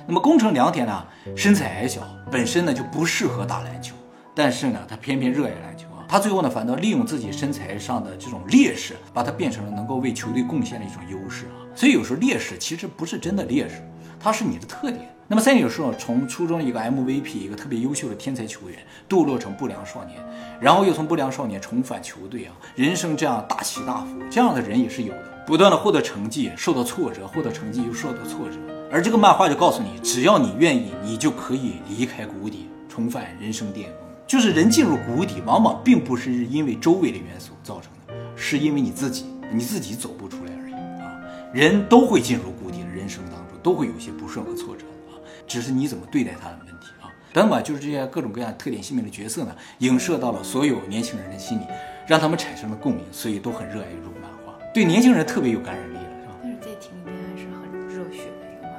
[0.06, 3.94] 那么宫城良田呢，身材矮小，本身呢就不适合打篮球，
[4.34, 11.46] 但是呢他偏偏热爱篮球啊，他最后呢反倒利用自己身材上的这种劣势，把它变成了能够为球队贡献的一种优势。
[11.46, 11.54] 啊。
[11.74, 13.76] 所以有时候劣势其实不是真的劣势，
[14.18, 15.08] 它是你的特点。
[15.32, 18.76] 那么三井寿从初中一个 MVP，一个特别优秀的天才球员，
[19.08, 20.18] 堕落成不良少年，
[20.60, 28.56] 然后又从不良少年重返球队啊，人生这样大起大伏，这样的人也是有的，不断的获得成绩，受到挫折，获得成绩又受到挫折，
[28.92, 33.98] 而这个漫画就告诉你，只要你愿意，你就可以离开谷底，重返人生巅峰。
[34.26, 41.14] 就是人进入谷底，往往并不是因为周围的元素造成的，是因为你自己你自己走不出来而已啊。
[41.52, 45.14] 人都会进入谷底的人生当中，都会有些不顺和挫折啊，
[45.46, 47.06] 只是你怎么对待它的问题啊。
[47.32, 51.62] 等吧就是这些各种各样特点鲜明的角色呢，影射到了所有年轻人的心里，
[52.08, 55.96] 让他们产生了共鸣，所以都很热爱这种漫画，对年轻人特别有感染力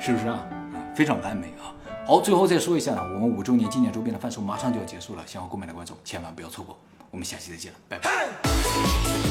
[0.02, 0.43] 是不是啊？
[0.95, 1.70] 非常完美啊！
[2.08, 6.76] 好，最后再说一下，我们五周年纪念周边的贩售马上就要结束了，想要购买的观众千万不要错过。
[7.12, 9.31] 我们下期再见了，拜拜。